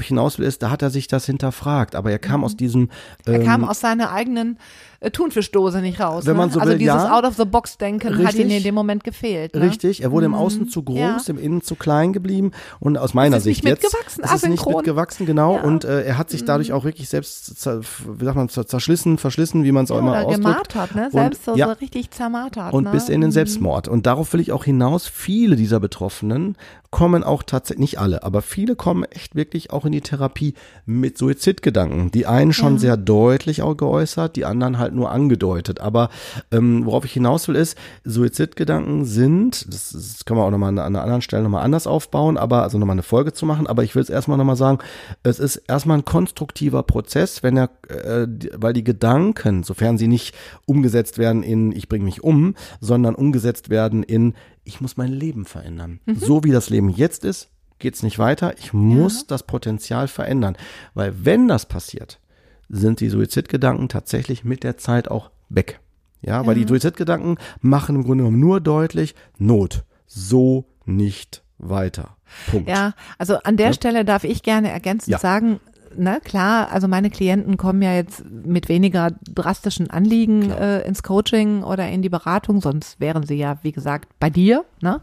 worauf 0.00 0.04
ich 0.04 0.08
hinaus 0.08 0.38
will, 0.38 0.46
ist, 0.46 0.62
da 0.62 0.70
hat 0.70 0.82
er 0.82 0.90
sich 0.90 1.06
das 1.08 1.26
hinterfragt, 1.26 1.94
aber 1.94 2.10
er 2.10 2.18
kam 2.18 2.42
aus 2.44 2.56
diesem 2.56 2.88
Er 3.26 3.34
ähm, 3.34 3.44
kam 3.44 3.64
aus 3.64 3.80
seiner 3.80 4.12
eigenen 4.12 4.58
äh, 5.00 5.10
Thunfischdose 5.10 5.80
nicht 5.80 6.00
raus. 6.00 6.24
Wenn 6.26 6.32
ne? 6.34 6.38
man 6.38 6.50
so 6.50 6.58
also 6.60 6.72
will, 6.72 6.78
dieses 6.78 6.94
ja. 6.94 7.16
Out-of-the-Box-Denken 7.16 8.26
hat 8.26 8.34
ihm 8.34 8.50
in 8.50 8.62
dem 8.62 8.74
Moment 8.74 9.04
gefehlt. 9.04 9.54
Ne? 9.54 9.62
Richtig, 9.62 10.02
er 10.02 10.10
wurde 10.10 10.26
im 10.26 10.34
Außen 10.34 10.68
zu 10.68 10.82
groß, 10.82 10.98
Ja. 10.98 11.18
im 11.28 11.38
Innen 11.38 11.62
zu 11.62 11.74
klein 11.74 12.12
geblieben 12.12 12.52
und 12.80 12.96
aus 12.98 13.14
meiner 13.14 13.36
Es 13.36 13.40
ist 13.42 13.44
Sicht 13.44 13.64
nicht 13.64 13.72
jetzt 13.74 13.82
mitgewachsen, 13.84 14.24
es 14.24 14.32
ist 14.32 14.48
nicht 14.48 14.66
mitgewachsen, 14.66 15.26
genau. 15.26 15.56
Ja. 15.56 15.62
Mhm. 15.62 15.68
Und 15.68 15.84
äh, 15.84 16.02
er 16.02 16.18
hat 16.18 16.30
sich 16.30 16.44
dadurch 16.44 16.72
auch 16.72 16.84
wirklich 16.84 17.08
selbst, 17.08 17.54
wie 17.66 18.24
sagt 18.24 18.36
man, 18.36 18.48
zer- 18.48 18.66
zerschlissen, 18.66 19.18
verschlissen, 19.18 19.64
wie 19.64 19.72
man 19.72 19.84
es 19.84 19.90
auch 19.90 19.98
immer 19.98 20.18
ausdrückt. 20.24 20.36
gemartert, 20.36 20.94
ne? 20.94 21.04
Und- 21.04 21.12
Selbst 21.12 21.44
so, 21.44 21.56
ja. 21.56 21.66
so 21.66 21.72
richtig 21.72 22.10
zermartert. 22.10 22.72
Und 22.72 22.84
ne? 22.84 22.90
bis 22.90 23.08
in 23.08 23.20
den 23.20 23.32
Selbstmord. 23.32 23.88
Und 23.88 24.06
darauf 24.06 24.32
will 24.32 24.40
ich 24.40 24.52
auch 24.52 24.64
hinaus. 24.64 25.06
Viele 25.08 25.56
dieser 25.56 25.80
Betroffenen 25.80 26.56
kommen 26.90 27.22
auch 27.22 27.44
tatsächlich, 27.44 27.80
nicht 27.80 27.98
alle, 28.00 28.24
aber 28.24 28.42
viele 28.42 28.74
kommen 28.74 29.04
echt 29.04 29.36
wirklich 29.36 29.70
auch 29.70 29.84
in 29.84 29.92
die 29.92 30.00
Therapie 30.00 30.54
mit 30.86 31.16
Suizidgedanken. 31.16 32.10
Die 32.10 32.26
einen 32.26 32.52
schon 32.52 32.78
sehr 32.78 32.96
deutlich 32.96 33.62
auch 33.62 33.76
geäußert, 33.76 34.34
die 34.34 34.44
anderen 34.44 34.78
halt 34.78 34.92
nur 34.92 35.10
angedeutet. 35.10 35.80
Aber 35.80 36.10
ähm, 36.50 36.84
worauf 36.84 37.04
ich 37.04 37.12
hinaus 37.12 37.46
will 37.46 37.54
ist, 37.54 37.78
Suizidgedanken 38.04 39.04
sind, 39.04 39.72
das, 39.72 39.90
das 39.90 40.24
können 40.24 40.40
wir 40.40 40.44
auch 40.44 40.50
nochmal 40.50 40.70
an 40.70 40.78
einer 40.78 41.02
anderen 41.02 41.22
Stelle 41.22 41.44
nochmal 41.44 41.64
anders 41.64 41.86
aufbauen, 41.86 42.36
aber 42.36 42.64
also 42.64 42.78
nochmal 42.78 42.94
eine 42.94 43.02
Folge 43.04 43.32
zu 43.32 43.46
machen, 43.46 43.68
aber 43.68 43.84
ich 43.84 43.94
will 43.94 44.02
es 44.02 44.10
erstmal 44.10 44.36
nochmal 44.36 44.56
sagen, 44.56 44.78
es 45.22 45.38
ist 45.38 45.56
erstmal 45.56 45.98
ein 45.98 46.04
konstruktiver 46.04 46.82
Prozess, 46.82 47.42
wenn 47.44 47.56
er, 47.56 47.70
äh, 47.88 48.26
weil 48.56 48.72
die 48.72 48.84
Gedanken, 48.84 49.62
sofern 49.62 49.96
sie 49.96 50.08
nicht 50.08 50.34
umgesetzt 50.66 51.18
werden 51.18 51.42
in 51.42 51.70
ich 51.72 51.88
bringe 51.88 52.04
mich 52.04 52.24
um, 52.24 52.54
sondern 52.80 53.14
umgesetzt 53.14 53.70
werden 53.70 54.02
in 54.02 54.34
ich 54.70 54.80
muss 54.80 54.96
mein 54.96 55.12
Leben 55.12 55.44
verändern. 55.44 55.98
So 56.06 56.44
wie 56.44 56.52
das 56.52 56.70
Leben 56.70 56.90
jetzt 56.90 57.24
ist, 57.24 57.50
geht's 57.80 58.02
nicht 58.04 58.18
weiter. 58.20 58.54
Ich 58.58 58.72
muss 58.72 59.26
das 59.26 59.42
Potenzial 59.42 60.06
verändern, 60.06 60.56
weil 60.94 61.24
wenn 61.24 61.48
das 61.48 61.66
passiert, 61.66 62.20
sind 62.68 63.00
die 63.00 63.08
Suizidgedanken 63.08 63.88
tatsächlich 63.88 64.44
mit 64.44 64.62
der 64.62 64.76
Zeit 64.76 65.10
auch 65.10 65.30
weg. 65.48 65.80
Ja, 66.22 66.46
weil 66.46 66.54
die 66.54 66.66
Suizidgedanken 66.68 67.38
machen 67.60 67.96
im 67.96 68.04
Grunde 68.04 68.22
genommen 68.24 68.38
nur 68.40 68.60
deutlich 68.60 69.14
Not. 69.38 69.84
So 70.06 70.66
nicht 70.84 71.42
weiter. 71.58 72.16
Punkt. 72.50 72.68
Ja, 72.68 72.94
also 73.18 73.38
an 73.38 73.56
der 73.56 73.72
Stelle 73.72 74.04
darf 74.04 74.22
ich 74.22 74.42
gerne 74.42 74.70
ergänzend 74.70 75.10
Ja. 75.10 75.18
sagen, 75.18 75.58
ne, 75.96 76.20
klar, 76.22 76.70
also 76.70 76.88
meine 76.88 77.10
Klienten 77.10 77.56
kommen 77.56 77.82
ja 77.82 77.94
jetzt 77.94 78.24
mit 78.28 78.68
weniger 78.68 79.10
drastischen 79.22 79.90
Anliegen 79.90 80.50
äh, 80.50 80.80
ins 80.82 81.02
Coaching 81.02 81.62
oder 81.62 81.88
in 81.88 82.02
die 82.02 82.08
Beratung, 82.08 82.60
sonst 82.60 83.00
wären 83.00 83.24
sie 83.24 83.36
ja, 83.36 83.58
wie 83.62 83.72
gesagt, 83.72 84.08
bei 84.18 84.30
dir, 84.30 84.64
ne? 84.80 85.00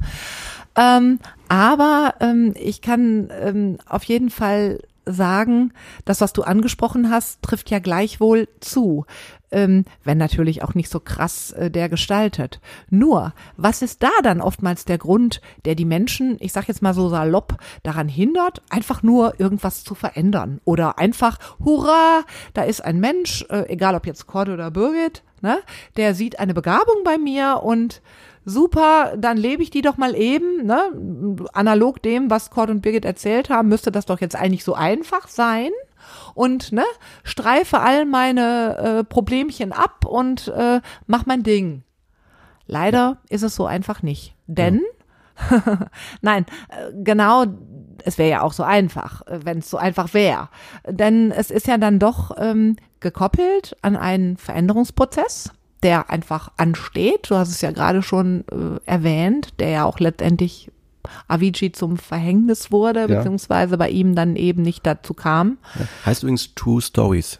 Ähm, 0.75 1.19
aber 1.47 2.15
ähm, 2.19 2.53
ich 2.55 2.81
kann 2.81 3.29
ähm, 3.41 3.77
auf 3.87 4.03
jeden 4.03 4.29
Fall 4.29 4.79
sagen, 5.07 5.73
das, 6.05 6.21
was 6.21 6.33
du 6.33 6.43
angesprochen 6.43 7.09
hast, 7.09 7.41
trifft 7.41 7.69
ja 7.71 7.79
gleichwohl 7.79 8.47
zu. 8.59 9.05
Ähm, 9.49 9.85
wenn 10.03 10.17
natürlich 10.17 10.61
auch 10.61 10.73
nicht 10.73 10.89
so 10.89 10.99
krass 10.99 11.53
äh, 11.53 11.71
der 11.71 11.87
gestaltet. 11.87 12.59
Nur, 12.89 13.33
was 13.55 13.81
ist 13.81 14.03
da 14.03 14.09
dann 14.21 14.41
oftmals 14.41 14.83
der 14.83 14.97
Grund, 14.97 15.39
der 15.63 15.75
die 15.75 15.85
Menschen, 15.85 16.35
ich 16.41 16.51
sag 16.51 16.67
jetzt 16.67 16.81
mal 16.81 16.93
so 16.93 17.07
salopp, 17.07 17.57
daran 17.81 18.09
hindert, 18.09 18.61
einfach 18.69 19.03
nur 19.03 19.39
irgendwas 19.39 19.85
zu 19.85 19.95
verändern? 19.95 20.59
Oder 20.65 20.99
einfach, 20.99 21.39
hurra, 21.63 22.23
da 22.53 22.63
ist 22.63 22.83
ein 22.83 22.99
Mensch, 22.99 23.45
äh, 23.49 23.69
egal 23.69 23.95
ob 23.95 24.05
jetzt 24.05 24.27
Cord 24.27 24.49
oder 24.49 24.69
Birgit, 24.69 25.23
ne, 25.41 25.59
der 25.95 26.13
sieht 26.13 26.39
eine 26.39 26.53
Begabung 26.53 27.03
bei 27.05 27.17
mir 27.17 27.61
und 27.63 28.01
super, 28.47 29.13
dann 29.17 29.37
lebe 29.37 29.61
ich 29.61 29.69
die 29.69 29.81
doch 29.81 29.97
mal 29.97 30.15
eben, 30.15 30.65
ne? 30.65 31.45
Analog 31.53 32.01
dem, 32.01 32.29
was 32.29 32.49
Cord 32.49 32.69
und 32.69 32.81
Birgit 32.81 33.03
erzählt 33.03 33.49
haben, 33.49 33.67
müsste 33.67 33.91
das 33.91 34.05
doch 34.05 34.21
jetzt 34.21 34.37
eigentlich 34.37 34.63
so 34.63 34.73
einfach 34.73 35.27
sein. 35.27 35.71
Und 36.33 36.71
ne, 36.71 36.85
streife 37.23 37.81
all 37.81 38.05
meine 38.05 38.77
äh, 38.77 39.03
Problemchen 39.03 39.73
ab 39.73 40.05
und 40.05 40.47
äh, 40.47 40.79
mach 41.05 41.25
mein 41.25 41.43
Ding. 41.43 41.83
Leider 42.67 43.17
ist 43.29 43.43
es 43.43 43.55
so 43.55 43.65
einfach 43.65 44.01
nicht. 44.01 44.33
Denn, 44.45 44.81
nein, 46.21 46.45
äh, 46.69 46.93
genau, 47.03 47.45
es 48.05 48.17
wäre 48.17 48.29
ja 48.29 48.41
auch 48.43 48.53
so 48.53 48.63
einfach, 48.63 49.23
wenn 49.27 49.59
es 49.59 49.69
so 49.69 49.75
einfach 49.75 50.13
wäre. 50.13 50.47
Denn 50.87 51.31
es 51.31 51.51
ist 51.51 51.67
ja 51.67 51.77
dann 51.77 51.99
doch 51.99 52.31
ähm, 52.37 52.77
gekoppelt 53.01 53.75
an 53.81 53.97
einen 53.97 54.37
Veränderungsprozess, 54.37 55.51
der 55.83 56.09
einfach 56.09 56.51
ansteht. 56.57 57.29
Du 57.29 57.35
hast 57.35 57.49
es 57.49 57.61
ja 57.61 57.71
gerade 57.71 58.01
schon 58.01 58.43
äh, 58.51 58.79
erwähnt, 58.85 59.59
der 59.59 59.69
ja 59.69 59.85
auch 59.85 59.99
letztendlich 59.99 60.71
Avicii 61.27 61.71
zum 61.71 61.97
Verhängnis 61.97 62.71
wurde, 62.71 63.01
Ja. 63.01 63.07
beziehungsweise 63.07 63.77
bei 63.77 63.89
ihm 63.89 64.15
dann 64.15 64.35
eben 64.35 64.61
nicht 64.61 64.85
dazu 64.85 65.13
kam. 65.13 65.57
Heißt 66.05 66.23
übrigens 66.23 66.53
True 66.55 66.81
Stories. 66.81 67.39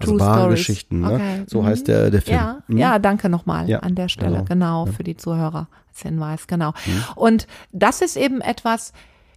Also 0.00 0.12
True 0.12 0.20
wahre 0.20 0.40
Stories. 0.42 0.58
Geschichten, 0.58 1.00
ne? 1.00 1.12
Okay. 1.14 1.42
So 1.46 1.62
Mhm. 1.62 1.66
heißt 1.66 1.88
der, 1.88 2.10
der 2.10 2.22
Film. 2.22 2.36
Ja, 2.36 2.58
Mhm. 2.68 2.78
ja, 2.78 2.98
danke 2.98 3.28
nochmal 3.28 3.68
Ja, 3.68 3.78
an 3.80 3.94
der 3.94 4.08
Stelle. 4.08 4.44
genau. 4.44 4.84
Genau, 4.84 4.86
für 4.86 5.04
die 5.04 5.16
Zuhörer 5.16 5.68
als 5.88 6.02
Hinweis, 6.02 6.46
genau. 6.46 6.70
Mhm. 6.86 7.04
Und 7.16 7.46
das 7.72 8.00
ist 8.02 8.16
eben 8.16 8.40
etwas, 8.40 8.92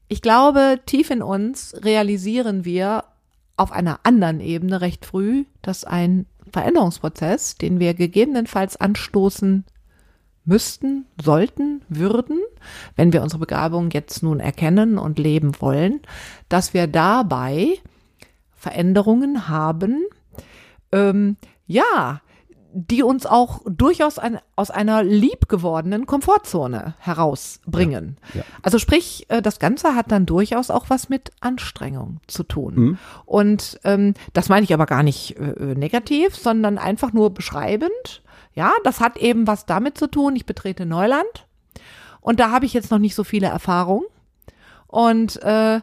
ich 0.07 0.21
glaube, 0.21 0.79
tief 0.85 1.09
in 1.09 1.21
uns 1.23 1.73
realisieren 1.83 2.65
wir 2.65 3.05
auf 3.57 3.71
einer 3.71 3.99
anderen 4.03 4.39
Ebene 4.39 4.81
recht 4.81 5.05
früh, 5.05 5.45
dass 5.61 5.83
ein 5.83 6.25
Veränderungsprozess, 6.51 7.55
den 7.55 7.79
wir 7.79 7.93
gegebenenfalls 7.93 8.77
anstoßen 8.77 9.65
müssten, 10.43 11.05
sollten, 11.21 11.81
würden, 11.87 12.39
wenn 12.95 13.13
wir 13.13 13.21
unsere 13.21 13.39
Begabung 13.39 13.91
jetzt 13.91 14.23
nun 14.23 14.39
erkennen 14.39 14.97
und 14.97 15.19
leben 15.19 15.53
wollen, 15.59 16.01
dass 16.49 16.73
wir 16.73 16.87
dabei 16.87 17.77
Veränderungen 18.51 19.47
haben, 19.47 20.05
ähm, 20.91 21.37
ja, 21.67 22.21
die 22.73 23.03
uns 23.03 23.25
auch 23.25 23.61
durchaus 23.65 24.17
ein, 24.17 24.39
aus 24.55 24.71
einer 24.71 25.03
liebgewordenen 25.03 26.05
Komfortzone 26.05 26.95
herausbringen. 26.99 28.17
Ja, 28.33 28.39
ja. 28.39 28.45
Also 28.61 28.79
sprich, 28.79 29.25
äh, 29.29 29.41
das 29.41 29.59
Ganze 29.59 29.95
hat 29.95 30.11
dann 30.11 30.25
durchaus 30.25 30.69
auch 30.69 30.89
was 30.89 31.09
mit 31.09 31.31
Anstrengung 31.41 32.19
zu 32.27 32.43
tun. 32.43 32.73
Mhm. 32.75 32.97
Und 33.25 33.79
ähm, 33.83 34.13
das 34.33 34.49
meine 34.49 34.63
ich 34.63 34.73
aber 34.73 34.85
gar 34.85 35.03
nicht 35.03 35.37
äh, 35.37 35.75
negativ, 35.75 36.35
sondern 36.35 36.77
einfach 36.77 37.13
nur 37.13 37.33
beschreibend. 37.33 38.23
Ja, 38.53 38.71
das 38.83 38.99
hat 38.99 39.17
eben 39.17 39.47
was 39.47 39.65
damit 39.65 39.97
zu 39.97 40.07
tun. 40.07 40.35
Ich 40.35 40.45
betrete 40.45 40.85
Neuland 40.85 41.47
und 42.21 42.39
da 42.39 42.51
habe 42.51 42.65
ich 42.65 42.73
jetzt 42.73 42.91
noch 42.91 42.99
nicht 42.99 43.15
so 43.15 43.23
viele 43.23 43.47
Erfahrungen. 43.47 44.05
Und 44.87 45.41
äh, 45.41 45.81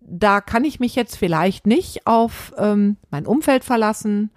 da 0.00 0.40
kann 0.40 0.64
ich 0.64 0.80
mich 0.80 0.94
jetzt 0.94 1.16
vielleicht 1.16 1.66
nicht 1.66 2.06
auf 2.06 2.52
ähm, 2.58 2.96
mein 3.10 3.26
Umfeld 3.26 3.64
verlassen. 3.64 4.30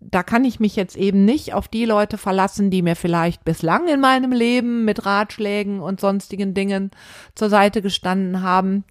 Da 0.00 0.22
kann 0.22 0.44
ich 0.44 0.60
mich 0.60 0.76
jetzt 0.76 0.96
eben 0.96 1.24
nicht 1.24 1.52
auf 1.52 1.68
die 1.68 1.84
Leute 1.84 2.16
verlassen, 2.16 2.70
die 2.70 2.82
mir 2.82 2.96
vielleicht 2.96 3.44
bislang 3.44 3.86
in 3.86 4.00
meinem 4.00 4.32
Leben 4.32 4.84
mit 4.84 5.04
Ratschlägen 5.04 5.80
und 5.80 6.00
sonstigen 6.00 6.54
Dingen 6.54 6.90
zur 7.34 7.50
Seite 7.50 7.82
gestanden 7.82 8.42
haben. 8.42 8.84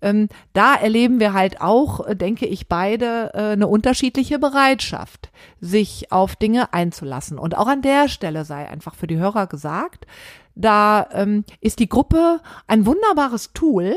Ähm, 0.00 0.28
da 0.52 0.74
erleben 0.74 1.18
wir 1.20 1.32
halt 1.32 1.60
auch, 1.60 2.06
äh, 2.06 2.14
denke 2.14 2.46
ich, 2.46 2.68
beide 2.68 3.32
äh, 3.34 3.52
eine 3.52 3.66
unterschiedliche 3.66 4.38
Bereitschaft, 4.38 5.30
sich 5.60 6.12
auf 6.12 6.36
Dinge 6.36 6.72
einzulassen. 6.72 7.38
Und 7.38 7.56
auch 7.56 7.66
an 7.66 7.82
der 7.82 8.08
Stelle 8.08 8.44
sei 8.44 8.68
einfach 8.68 8.94
für 8.94 9.08
die 9.08 9.18
Hörer 9.18 9.46
gesagt, 9.46 10.06
da 10.54 11.08
ähm, 11.12 11.44
ist 11.60 11.78
die 11.78 11.88
Gruppe 11.88 12.40
ein 12.66 12.86
wunderbares 12.86 13.52
Tool, 13.52 13.94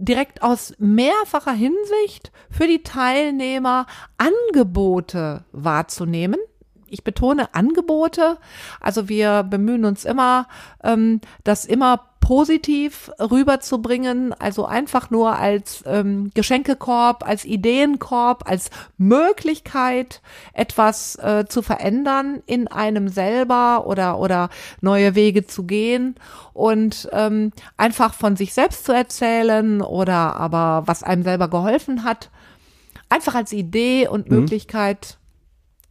direkt 0.00 0.42
aus 0.42 0.72
mehrfacher 0.78 1.52
Hinsicht 1.52 2.32
für 2.50 2.66
die 2.66 2.82
Teilnehmer 2.82 3.86
Angebote 4.16 5.44
wahrzunehmen. 5.52 6.40
Ich 6.90 7.04
betone 7.04 7.54
Angebote. 7.54 8.38
Also 8.80 9.08
wir 9.08 9.42
bemühen 9.42 9.84
uns 9.84 10.04
immer, 10.04 10.48
ähm, 10.82 11.20
das 11.44 11.64
immer 11.64 12.10
positiv 12.20 13.10
rüberzubringen, 13.18 14.32
also 14.34 14.64
einfach 14.64 15.10
nur 15.10 15.36
als 15.36 15.82
ähm, 15.86 16.30
Geschenkekorb, 16.34 17.26
als 17.26 17.44
Ideenkorb, 17.44 18.48
als 18.48 18.70
Möglichkeit, 18.98 20.20
etwas 20.52 21.16
äh, 21.16 21.46
zu 21.48 21.62
verändern 21.62 22.42
in 22.46 22.68
einem 22.68 23.08
selber 23.08 23.86
oder 23.86 24.18
oder 24.18 24.50
neue 24.80 25.14
Wege 25.14 25.46
zu 25.46 25.64
gehen 25.64 26.14
und 26.52 27.08
ähm, 27.12 27.52
einfach 27.76 28.14
von 28.14 28.36
sich 28.36 28.54
selbst 28.54 28.84
zu 28.84 28.92
erzählen 28.92 29.80
oder 29.80 30.36
aber 30.36 30.82
was 30.86 31.02
einem 31.02 31.24
selber 31.24 31.48
geholfen 31.48 32.04
hat, 32.04 32.30
einfach 33.08 33.34
als 33.34 33.52
Idee 33.52 34.06
und 34.06 34.30
mhm. 34.30 34.40
Möglichkeit, 34.40 35.18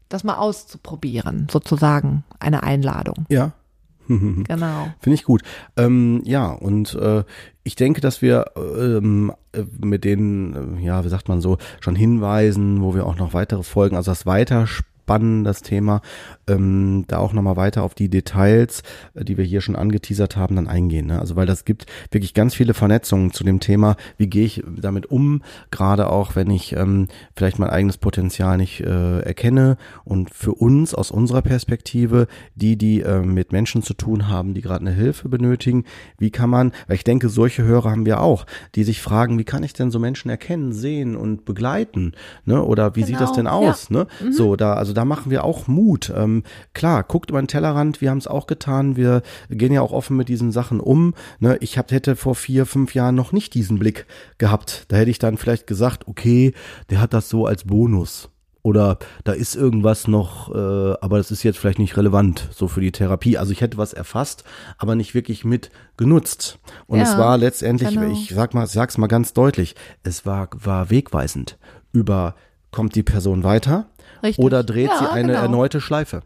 das 0.09 0.23
mal 0.23 0.37
auszuprobieren, 0.37 1.47
sozusagen 1.49 2.23
eine 2.39 2.63
Einladung. 2.63 3.25
Ja, 3.29 3.53
genau. 4.07 4.87
Finde 4.99 5.15
ich 5.15 5.23
gut. 5.23 5.43
Ähm, 5.77 6.21
ja, 6.25 6.51
und 6.51 6.95
äh, 6.95 7.23
ich 7.63 7.75
denke, 7.75 8.01
dass 8.01 8.21
wir 8.21 8.45
ähm, 8.55 9.31
äh, 9.53 9.63
mit 9.79 10.03
den, 10.03 10.77
äh, 10.79 10.85
ja, 10.85 11.05
wie 11.05 11.09
sagt 11.09 11.29
man 11.29 11.41
so, 11.41 11.57
schon 11.79 11.95
hinweisen, 11.95 12.81
wo 12.81 12.95
wir 12.95 13.05
auch 13.05 13.17
noch 13.17 13.33
weitere 13.33 13.63
Folgen, 13.63 13.95
also 13.95 14.11
das 14.11 14.25
Weiterspielen 14.25 14.89
spannendes 15.09 15.63
Thema, 15.63 16.01
ähm, 16.47 17.05
da 17.07 17.17
auch 17.17 17.33
nochmal 17.33 17.55
weiter 17.55 17.81
auf 17.81 17.95
die 17.95 18.09
Details, 18.09 18.83
äh, 19.15 19.25
die 19.25 19.37
wir 19.37 19.45
hier 19.45 19.61
schon 19.61 19.75
angeteasert 19.75 20.37
haben, 20.37 20.55
dann 20.55 20.67
eingehen. 20.67 21.07
Ne? 21.07 21.19
Also 21.19 21.35
weil 21.35 21.47
das 21.47 21.65
gibt 21.65 21.87
wirklich 22.11 22.35
ganz 22.35 22.53
viele 22.53 22.75
Vernetzungen 22.75 23.33
zu 23.33 23.43
dem 23.43 23.59
Thema, 23.59 23.95
wie 24.17 24.27
gehe 24.27 24.45
ich 24.45 24.63
damit 24.67 25.07
um, 25.07 25.41
gerade 25.71 26.11
auch 26.11 26.35
wenn 26.35 26.51
ich 26.51 26.75
ähm, 26.75 27.07
vielleicht 27.35 27.57
mein 27.57 27.71
eigenes 27.71 27.97
Potenzial 27.97 28.57
nicht 28.57 28.81
äh, 28.81 29.21
erkenne 29.21 29.77
und 30.03 30.31
für 30.31 30.53
uns 30.53 30.93
aus 30.93 31.09
unserer 31.09 31.41
Perspektive, 31.41 32.27
die, 32.53 32.77
die 32.77 33.01
äh, 33.01 33.21
mit 33.21 33.51
Menschen 33.51 33.81
zu 33.81 33.95
tun 33.95 34.27
haben, 34.27 34.53
die 34.53 34.61
gerade 34.61 34.81
eine 34.81 34.93
Hilfe 34.93 35.27
benötigen, 35.27 35.85
wie 36.19 36.29
kann 36.29 36.51
man, 36.51 36.71
weil 36.85 36.97
ich 36.97 37.03
denke, 37.03 37.29
solche 37.29 37.63
Hörer 37.63 37.89
haben 37.89 38.05
wir 38.05 38.21
auch, 38.21 38.45
die 38.75 38.83
sich 38.83 39.01
fragen, 39.01 39.39
wie 39.39 39.43
kann 39.43 39.63
ich 39.63 39.73
denn 39.73 39.89
so 39.89 39.97
Menschen 39.97 40.29
erkennen, 40.29 40.71
sehen 40.71 41.15
und 41.15 41.45
begleiten, 41.45 42.13
ne? 42.45 42.63
Oder 42.63 42.95
wie 42.95 43.01
genau. 43.01 43.07
sieht 43.07 43.21
das 43.21 43.31
genau. 43.31 43.61
denn 43.61 43.69
aus, 43.69 43.89
ja. 43.89 43.97
ne? 43.97 44.07
Mhm. 44.23 44.33
So, 44.33 44.55
da, 44.55 44.73
also 44.73 44.93
da 44.99 45.05
machen 45.05 45.31
wir 45.31 45.45
auch 45.45 45.69
Mut. 45.69 46.11
Ähm, 46.13 46.43
klar, 46.73 47.05
guckt 47.05 47.29
über 47.29 47.41
den 47.41 47.47
Tellerrand, 47.47 48.01
wir 48.01 48.09
haben 48.09 48.17
es 48.17 48.27
auch 48.27 48.47
getan, 48.47 48.97
wir 48.97 49.21
gehen 49.49 49.71
ja 49.71 49.81
auch 49.81 49.93
offen 49.93 50.17
mit 50.17 50.27
diesen 50.27 50.51
Sachen 50.51 50.81
um. 50.81 51.13
Ne? 51.39 51.55
Ich 51.61 51.77
hab, 51.77 51.89
hätte 51.91 52.17
vor 52.17 52.35
vier, 52.35 52.65
fünf 52.65 52.93
Jahren 52.93 53.15
noch 53.15 53.31
nicht 53.31 53.53
diesen 53.53 53.79
Blick 53.79 54.07
gehabt. 54.39 54.83
Da 54.89 54.97
hätte 54.97 55.09
ich 55.09 55.17
dann 55.17 55.37
vielleicht 55.37 55.67
gesagt, 55.67 56.09
okay, 56.09 56.53
der 56.89 56.99
hat 56.99 57.13
das 57.13 57.29
so 57.29 57.45
als 57.45 57.63
Bonus 57.63 58.29
oder 58.61 58.99
da 59.23 59.31
ist 59.31 59.55
irgendwas 59.55 60.09
noch, 60.09 60.53
äh, 60.53 60.57
aber 60.99 61.17
das 61.17 61.31
ist 61.31 61.43
jetzt 61.43 61.57
vielleicht 61.57 61.79
nicht 61.79 61.95
relevant 61.95 62.49
so 62.51 62.67
für 62.67 62.81
die 62.81 62.91
Therapie. 62.91 63.37
Also 63.37 63.53
ich 63.53 63.61
hätte 63.61 63.77
was 63.77 63.93
erfasst, 63.93 64.43
aber 64.77 64.95
nicht 64.95 65.15
wirklich 65.15 65.45
mit 65.45 65.71
genutzt. 65.95 66.59
Und 66.87 66.99
ja, 66.99 67.05
es 67.05 67.17
war 67.17 67.37
letztendlich, 67.37 67.91
genau. 67.91 68.11
ich 68.11 68.33
sag 68.35 68.53
mal, 68.53 68.67
sag's 68.67 68.97
mal 68.97 69.07
ganz 69.07 69.31
deutlich, 69.31 69.75
es 70.03 70.25
war 70.25 70.49
war 70.61 70.89
wegweisend. 70.89 71.57
Über 71.93 72.35
kommt 72.71 72.95
die 72.95 73.03
Person 73.03 73.43
weiter, 73.43 73.87
Richtig. 74.23 74.43
Oder 74.43 74.63
dreht 74.63 74.89
ja, 74.89 74.97
sie 74.99 75.09
eine 75.09 75.29
genau. 75.29 75.41
erneute 75.41 75.81
Schleife? 75.81 76.23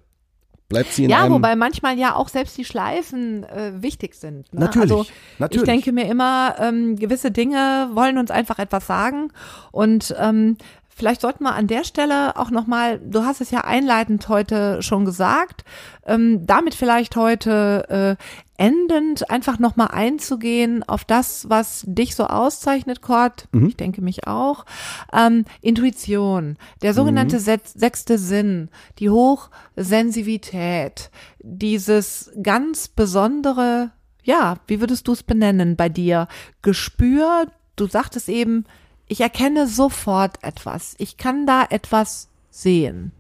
Bleibt 0.70 0.94
sie 0.94 1.04
in 1.04 1.10
ja, 1.12 1.22
einem 1.22 1.34
wobei 1.34 1.56
manchmal 1.56 2.00
ja 2.00 2.16
auch 2.16 2.30
selbst 2.30 2.58
die 2.58 2.66
Schleifen 2.66 3.44
äh, 3.44 3.74
wichtig 3.82 4.16
sind. 4.16 4.52
Ne? 4.54 4.62
Natürlich, 4.62 4.92
also, 4.92 5.06
natürlich. 5.38 5.68
Ich 5.68 5.70
denke 5.70 5.92
mir 5.92 6.10
immer, 6.10 6.56
ähm, 6.58 6.96
gewisse 6.96 7.32
Dinge 7.32 7.90
wollen 7.94 8.18
uns 8.18 8.32
einfach 8.32 8.58
etwas 8.60 8.88
sagen 8.88 9.32
und 9.72 10.16
ähm, 10.20 10.58
Vielleicht 10.96 11.22
sollten 11.22 11.44
wir 11.44 11.56
an 11.56 11.68
der 11.68 11.84
Stelle 11.84 12.38
auch 12.38 12.52
nochmal, 12.52 13.00
du 13.00 13.24
hast 13.24 13.42
es 13.42 13.52
ja 13.52 13.62
einleitend 13.62 14.28
heute 14.30 14.82
schon 14.82 15.06
gesagt, 15.06 15.64
ähm, 16.06 16.46
damit 16.46 16.76
vielleicht 16.76 17.16
heute 17.16 18.18
äh, 18.20 18.24
endend 18.58 19.30
einfach 19.30 19.58
nochmal 19.58 19.90
einzugehen 19.92 20.84
auf 20.84 21.04
das, 21.04 21.50
was 21.50 21.84
dich 21.88 22.16
so 22.16 22.26
auszeichnet, 22.26 23.02
Kurt, 23.02 23.48
mhm. 23.52 23.68
ich 23.68 23.78
denke 23.78 24.02
mich 24.02 24.28
auch, 24.28 24.66
ähm, 25.12 25.46
Intuition, 25.62 26.58
der 26.82 26.94
sogenannte 26.94 27.40
mhm. 27.40 27.60
sechste 27.64 28.18
Sinn, 28.18 28.70
die 29.00 29.10
Hochsensivität, 29.10 31.10
dieses 31.40 32.32
ganz 32.42 32.88
besondere, 32.88 33.92
ja, 34.24 34.58
wie 34.68 34.80
würdest 34.80 35.08
du 35.08 35.14
es 35.14 35.24
benennen 35.24 35.76
bei 35.76 35.90
dir, 35.90 36.28
Gespür, 36.62 37.48
du 37.76 37.88
sagtest 37.88 38.30
eben, 38.30 38.66
ich 39.08 39.22
erkenne 39.22 39.68
sofort 39.68 40.44
etwas. 40.44 40.96
Ich 40.98 41.18
kann 41.18 41.46
da 41.46 41.66
etwas 41.70 42.30
sehen. 42.50 43.12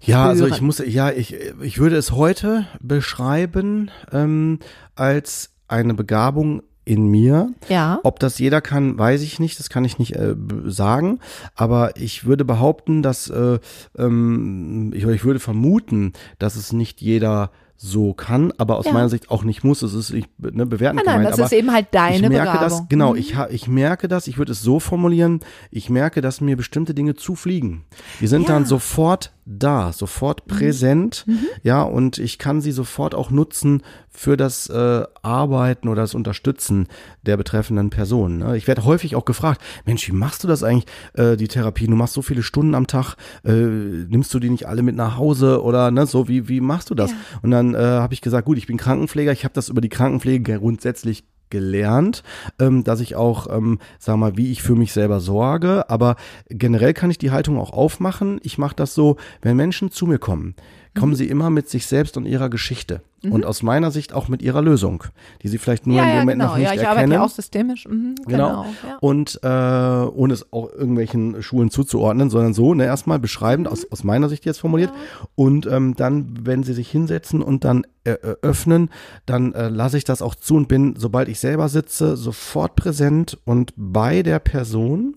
Ja, 0.00 0.26
also 0.26 0.46
ich 0.46 0.62
muss, 0.62 0.78
ja, 0.78 1.10
ich, 1.10 1.34
ich 1.60 1.78
würde 1.78 1.96
es 1.96 2.12
heute 2.12 2.66
beschreiben 2.80 3.90
ähm, 4.12 4.58
als 4.94 5.50
eine 5.68 5.94
Begabung 5.94 6.62
in 6.84 7.06
mir. 7.06 7.52
Ja. 7.68 8.00
Ob 8.02 8.18
das 8.18 8.38
jeder 8.38 8.60
kann, 8.60 8.98
weiß 8.98 9.22
ich 9.22 9.38
nicht, 9.38 9.58
das 9.58 9.68
kann 9.68 9.84
ich 9.84 9.98
nicht 9.98 10.16
äh, 10.16 10.34
sagen. 10.64 11.20
Aber 11.54 11.96
ich 11.96 12.24
würde 12.24 12.44
behaupten, 12.44 13.02
dass 13.02 13.28
äh, 13.28 13.58
ähm, 13.98 14.92
ich, 14.94 15.04
ich 15.04 15.24
würde 15.24 15.40
vermuten, 15.40 16.14
dass 16.38 16.56
es 16.56 16.72
nicht 16.72 17.00
jeder 17.00 17.50
so 17.82 18.12
kann, 18.12 18.52
aber 18.58 18.76
aus 18.76 18.84
ja. 18.84 18.92
meiner 18.92 19.08
Sicht 19.08 19.30
auch 19.30 19.42
nicht 19.42 19.64
muss. 19.64 19.80
Es 19.80 19.94
ist 19.94 20.10
ich, 20.10 20.26
ne, 20.36 20.66
bewerten 20.66 20.96
nein, 20.96 21.04
nein, 21.06 21.16
gemeint, 21.16 21.28
das 21.30 21.38
aber 21.38 21.46
ist 21.46 21.52
eben 21.52 21.72
halt 21.72 21.86
deine 21.92 22.16
ich 22.16 22.28
merke 22.28 22.52
Begabung. 22.52 22.60
Das, 22.60 22.88
genau, 22.90 23.12
mhm. 23.12 23.18
ich, 23.18 23.34
ich 23.48 23.68
merke 23.68 24.06
das, 24.06 24.26
ich 24.26 24.36
würde 24.36 24.52
es 24.52 24.60
so 24.60 24.80
formulieren, 24.80 25.40
ich 25.70 25.88
merke, 25.88 26.20
dass 26.20 26.42
mir 26.42 26.58
bestimmte 26.58 26.92
Dinge 26.92 27.14
zufliegen. 27.14 27.84
Die 28.20 28.26
sind 28.26 28.42
ja. 28.42 28.48
dann 28.48 28.66
sofort 28.66 29.32
da, 29.50 29.92
sofort 29.92 30.46
mhm. 30.46 30.56
präsent, 30.56 31.24
mhm. 31.26 31.46
ja, 31.62 31.82
und 31.82 32.18
ich 32.18 32.38
kann 32.38 32.60
sie 32.60 32.72
sofort 32.72 33.14
auch 33.14 33.30
nutzen 33.30 33.82
für 34.08 34.36
das 34.36 34.68
äh, 34.68 35.04
Arbeiten 35.22 35.88
oder 35.88 36.02
das 36.02 36.14
Unterstützen 36.14 36.86
der 37.22 37.36
betreffenden 37.36 37.90
Person. 37.90 38.38
Ne? 38.38 38.56
Ich 38.56 38.68
werde 38.68 38.84
häufig 38.84 39.16
auch 39.16 39.24
gefragt, 39.24 39.60
Mensch, 39.86 40.06
wie 40.08 40.12
machst 40.12 40.44
du 40.44 40.48
das 40.48 40.62
eigentlich, 40.62 40.86
äh, 41.14 41.36
die 41.36 41.48
Therapie? 41.48 41.86
Du 41.86 41.96
machst 41.96 42.14
so 42.14 42.22
viele 42.22 42.42
Stunden 42.42 42.74
am 42.74 42.86
Tag, 42.86 43.16
äh, 43.44 43.52
nimmst 43.52 44.32
du 44.32 44.38
die 44.38 44.50
nicht 44.50 44.66
alle 44.66 44.82
mit 44.82 44.96
nach 44.96 45.16
Hause 45.16 45.62
oder 45.62 45.90
ne, 45.90 46.06
so, 46.06 46.28
wie, 46.28 46.48
wie 46.48 46.60
machst 46.60 46.90
du 46.90 46.94
das? 46.94 47.10
Ja. 47.10 47.16
Und 47.42 47.50
dann 47.50 47.74
äh, 47.74 47.78
habe 47.78 48.14
ich 48.14 48.20
gesagt, 48.20 48.46
gut, 48.46 48.58
ich 48.58 48.66
bin 48.66 48.76
Krankenpfleger, 48.76 49.32
ich 49.32 49.44
habe 49.44 49.54
das 49.54 49.68
über 49.68 49.80
die 49.80 49.88
Krankenpflege 49.88 50.58
grundsätzlich 50.58 51.24
gelernt, 51.50 52.22
ähm, 52.58 52.84
dass 52.84 53.00
ich 53.00 53.16
auch, 53.16 53.46
ähm, 53.54 53.78
sag 53.98 54.16
mal, 54.16 54.36
wie 54.36 54.50
ich 54.50 54.62
für 54.62 54.74
mich 54.74 54.92
selber 54.92 55.20
sorge. 55.20 55.88
Aber 55.90 56.16
generell 56.48 56.94
kann 56.94 57.10
ich 57.10 57.18
die 57.18 57.30
Haltung 57.30 57.58
auch 57.58 57.72
aufmachen. 57.72 58.40
Ich 58.42 58.58
mache 58.58 58.76
das 58.76 58.94
so, 58.94 59.16
wenn 59.42 59.56
Menschen 59.56 59.90
zu 59.90 60.06
mir 60.06 60.18
kommen, 60.18 60.54
kommen 60.98 61.12
mhm. 61.12 61.16
sie 61.16 61.28
immer 61.28 61.50
mit 61.50 61.68
sich 61.68 61.86
selbst 61.86 62.16
und 62.16 62.26
ihrer 62.26 62.48
Geschichte. 62.48 63.02
Mhm. 63.22 63.32
Und 63.32 63.44
aus 63.44 63.62
meiner 63.62 63.90
Sicht 63.90 64.12
auch 64.12 64.28
mit 64.28 64.40
ihrer 64.40 64.62
Lösung, 64.62 65.04
die 65.42 65.48
sie 65.48 65.58
vielleicht 65.58 65.86
nur 65.86 65.98
ja, 65.98 66.04
im 66.04 66.18
Moment 66.20 66.40
genau. 66.40 66.50
noch 66.50 66.56
nicht 66.56 66.66
ja, 66.66 66.74
ich 66.74 66.80
erkennen. 66.80 66.98
arbeite 66.98 67.14
ja 67.14 67.24
auch 67.24 67.30
systemisch. 67.30 67.86
Mhm, 67.86 68.14
genau. 68.26 68.48
genau. 68.48 68.66
Ja. 68.86 68.98
Und 69.00 69.40
äh, 69.42 70.10
ohne 70.16 70.32
es 70.32 70.52
auch 70.52 70.72
irgendwelchen 70.72 71.42
Schulen 71.42 71.70
zuzuordnen, 71.70 72.30
sondern 72.30 72.54
so, 72.54 72.74
ne, 72.74 72.84
erstmal 72.84 73.18
beschreibend, 73.18 73.66
mhm. 73.66 73.72
aus, 73.72 73.90
aus 73.90 74.04
meiner 74.04 74.28
Sicht 74.28 74.46
jetzt 74.46 74.58
formuliert. 74.58 74.90
Ja. 74.90 75.28
Und 75.34 75.66
ähm, 75.66 75.94
dann, 75.96 76.34
wenn 76.42 76.62
sie 76.62 76.72
sich 76.72 76.90
hinsetzen 76.90 77.42
und 77.42 77.64
dann 77.64 77.84
äh, 78.04 78.12
öffnen, 78.42 78.88
dann 79.26 79.52
äh, 79.52 79.68
lasse 79.68 79.98
ich 79.98 80.04
das 80.04 80.22
auch 80.22 80.34
zu 80.34 80.54
und 80.54 80.68
bin, 80.68 80.94
sobald 80.96 81.28
ich 81.28 81.38
selber 81.38 81.68
sitze, 81.68 82.16
sofort 82.16 82.74
präsent 82.74 83.38
und 83.44 83.74
bei 83.76 84.22
der 84.22 84.38
Person 84.38 85.16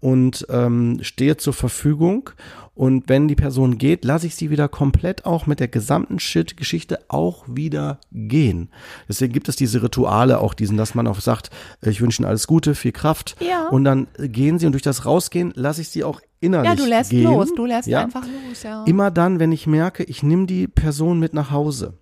und 0.00 0.46
ähm, 0.48 0.98
stehe 1.02 1.36
zur 1.36 1.52
Verfügung. 1.52 2.30
Und 2.74 3.08
wenn 3.08 3.28
die 3.28 3.36
Person 3.36 3.78
geht, 3.78 4.04
lasse 4.04 4.26
ich 4.26 4.34
sie 4.34 4.48
wieder 4.48 4.68
komplett 4.68 5.26
auch 5.26 5.46
mit 5.46 5.60
der 5.60 5.68
gesamten 5.68 6.18
Shit-Geschichte 6.18 7.00
auch 7.08 7.39
wieder 7.46 7.98
gehen. 8.12 8.70
Deswegen 9.08 9.32
gibt 9.32 9.48
es 9.48 9.56
diese 9.56 9.82
Rituale 9.82 10.40
auch, 10.40 10.54
diesen, 10.54 10.76
dass 10.76 10.94
man 10.94 11.06
auch 11.06 11.20
sagt, 11.20 11.50
ich 11.82 12.00
wünsche 12.00 12.22
Ihnen 12.22 12.28
alles 12.28 12.46
Gute, 12.46 12.74
viel 12.74 12.92
Kraft. 12.92 13.36
Ja. 13.40 13.68
Und 13.68 13.84
dann 13.84 14.06
gehen 14.18 14.58
sie 14.58 14.66
und 14.66 14.72
durch 14.72 14.82
das 14.82 15.04
Rausgehen 15.06 15.52
lasse 15.54 15.80
ich 15.80 15.88
sie 15.88 16.04
auch 16.04 16.20
innerlich 16.40 16.70
Ja, 16.70 16.76
du 16.76 16.86
lässt 16.86 17.10
gehen. 17.10 17.24
los, 17.24 17.54
du 17.54 17.66
lässt 17.66 17.88
ja. 17.88 18.02
einfach 18.02 18.24
los, 18.24 18.62
ja. 18.62 18.84
Immer 18.84 19.10
dann, 19.10 19.40
wenn 19.40 19.52
ich 19.52 19.66
merke, 19.66 20.02
ich 20.04 20.22
nehme 20.22 20.46
die 20.46 20.66
Person 20.66 21.18
mit 21.18 21.34
nach 21.34 21.50
Hause. 21.50 21.94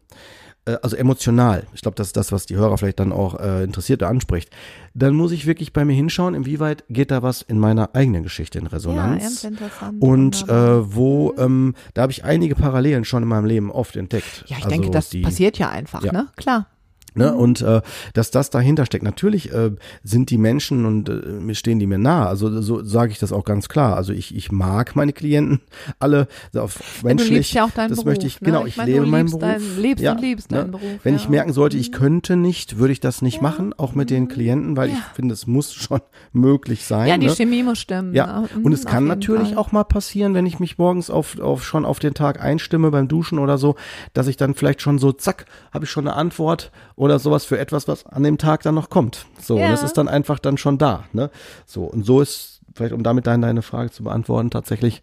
Äh, 0.68 0.78
also 0.82 0.96
emotional, 0.96 1.66
ich 1.74 1.80
glaube, 1.80 1.96
das 1.96 2.08
ist 2.08 2.16
das, 2.16 2.30
was 2.30 2.46
die 2.46 2.56
Hörer 2.56 2.76
vielleicht 2.78 3.00
dann 3.00 3.12
auch 3.12 3.40
äh, 3.40 3.64
interessiert 3.64 4.02
oder 4.02 4.10
anspricht, 4.10 4.50
dann 4.94 5.14
muss 5.14 5.32
ich 5.32 5.46
wirklich 5.46 5.72
bei 5.72 5.84
mir 5.84 5.94
hinschauen, 5.94 6.34
inwieweit 6.34 6.84
geht 6.90 7.10
da 7.10 7.22
was 7.22 7.42
in 7.42 7.58
meiner 7.58 7.94
eigenen 7.94 8.22
Geschichte 8.22 8.58
in 8.58 8.66
Resonanz. 8.66 9.42
Ja, 9.42 9.48
interessant. 9.48 10.02
Und 10.02 10.48
äh, 10.48 10.94
wo, 10.94 11.32
mhm. 11.32 11.42
ähm, 11.42 11.74
da 11.94 12.02
habe 12.02 12.12
ich 12.12 12.24
einige 12.24 12.54
Parallelen 12.54 13.04
schon 13.04 13.22
in 13.22 13.28
meinem 13.28 13.46
Leben 13.46 13.70
oft 13.70 13.96
entdeckt. 13.96 14.44
Ja, 14.46 14.58
ich 14.58 14.64
also 14.64 14.68
denke, 14.68 14.90
das 14.90 15.08
die, 15.08 15.22
passiert 15.22 15.58
ja 15.58 15.70
einfach, 15.70 16.02
ja. 16.02 16.12
ne? 16.12 16.28
Klar. 16.36 16.66
Ne? 17.18 17.32
Mhm. 17.32 17.38
Und 17.38 17.60
äh, 17.62 17.82
dass 18.14 18.30
das 18.30 18.50
dahinter 18.50 18.86
steckt. 18.86 19.04
Natürlich 19.04 19.52
äh, 19.52 19.72
sind 20.02 20.30
die 20.30 20.38
Menschen 20.38 20.86
und 20.86 21.08
äh, 21.08 21.54
stehen 21.54 21.78
die 21.78 21.86
mir 21.86 21.98
nah. 21.98 22.26
Also 22.26 22.60
so 22.62 22.82
sage 22.82 23.12
ich 23.12 23.18
das 23.18 23.32
auch 23.32 23.44
ganz 23.44 23.68
klar. 23.68 23.96
Also 23.96 24.12
ich, 24.12 24.34
ich 24.34 24.50
mag 24.52 24.96
meine 24.96 25.12
Klienten 25.12 25.60
alle 25.98 26.28
auf 26.56 27.02
menschlich. 27.02 27.28
Du 27.28 27.34
liebst 27.34 27.52
ja 27.52 27.64
auch 27.64 27.70
deinen 27.70 27.88
das 27.90 27.98
Beruf, 27.98 28.06
möchte 28.06 28.26
ich, 28.26 28.40
ne? 28.40 28.46
genau, 28.46 28.62
ich, 28.62 28.68
ich 28.68 28.76
meine, 28.76 28.92
lebe 28.92 29.06
meinen 29.06 29.26
Beruf. 29.26 29.40
Dein, 29.40 29.62
lebst 29.78 30.02
ja, 30.04 30.12
und 30.12 30.20
liebst 30.20 30.50
ne? 30.50 30.58
deinen 30.58 30.70
Beruf. 30.70 30.98
Wenn 31.02 31.14
ja. 31.14 31.20
ich 31.20 31.28
merken 31.28 31.52
sollte, 31.52 31.76
ich 31.76 31.88
Mhm. 31.90 31.94
könnte 31.94 32.36
nicht, 32.36 32.78
würde 32.78 32.92
ich 32.92 33.00
das 33.00 33.22
nicht 33.22 33.36
Ja. 33.36 33.42
machen, 33.42 33.72
auch 33.76 33.94
mit 33.94 34.10
den 34.10 34.28
Klienten, 34.28 34.76
weil 34.76 34.90
ich 34.90 34.98
finde, 35.14 35.32
es 35.34 35.46
muss 35.46 35.72
schon 35.74 36.00
möglich 36.32 36.84
sein. 36.84 37.08
Ja, 37.08 37.18
die 37.18 37.26
ne? 37.26 37.34
Chemie 37.34 37.62
muss 37.62 37.78
stimmen. 37.78 38.14
Ja, 38.14 38.40
ne? 38.40 38.48
und 38.56 38.66
Mhm, 38.66 38.72
es 38.72 38.84
kann 38.84 39.06
natürlich 39.06 39.48
Fall. 39.50 39.58
auch 39.58 39.72
mal 39.72 39.84
passieren, 39.84 40.34
wenn 40.34 40.46
ich 40.46 40.60
mich 40.60 40.78
morgens 40.78 41.10
auf, 41.10 41.38
auf 41.40 41.64
schon 41.64 41.84
auf 41.84 41.98
den 41.98 42.14
Tag 42.14 42.40
einstimme 42.42 42.90
beim 42.90 43.08
Duschen 43.08 43.38
oder 43.38 43.58
so, 43.58 43.74
dass 44.12 44.26
ich 44.28 44.36
dann 44.36 44.54
vielleicht 44.54 44.82
schon 44.82 44.98
so, 44.98 45.12
zack, 45.12 45.46
habe 45.72 45.84
ich 45.86 45.90
schon 45.90 46.06
eine 46.06 46.16
Antwort 46.16 46.70
oder 46.96 47.07
sowas 47.18 47.44
für 47.44 47.58
etwas, 47.58 47.88
was 47.88 48.04
an 48.06 48.22
dem 48.22 48.36
Tag 48.38 48.62
dann 48.62 48.74
noch 48.74 48.90
kommt. 48.90 49.26
So, 49.40 49.54
und 49.54 49.60
Ja. 49.62 49.72
es 49.72 49.82
ist 49.82 49.96
dann 49.96 50.08
einfach 50.08 50.38
dann 50.38 50.58
schon 50.58 50.76
da. 50.78 51.04
Ne? 51.12 51.30
So, 51.66 51.84
und 51.84 52.04
so 52.04 52.20
ist, 52.20 52.60
vielleicht 52.74 52.92
um 52.92 53.02
damit 53.02 53.26
deine, 53.26 53.46
deine 53.46 53.62
Frage 53.62 53.90
zu 53.90 54.04
beantworten, 54.04 54.50
tatsächlich 54.50 55.02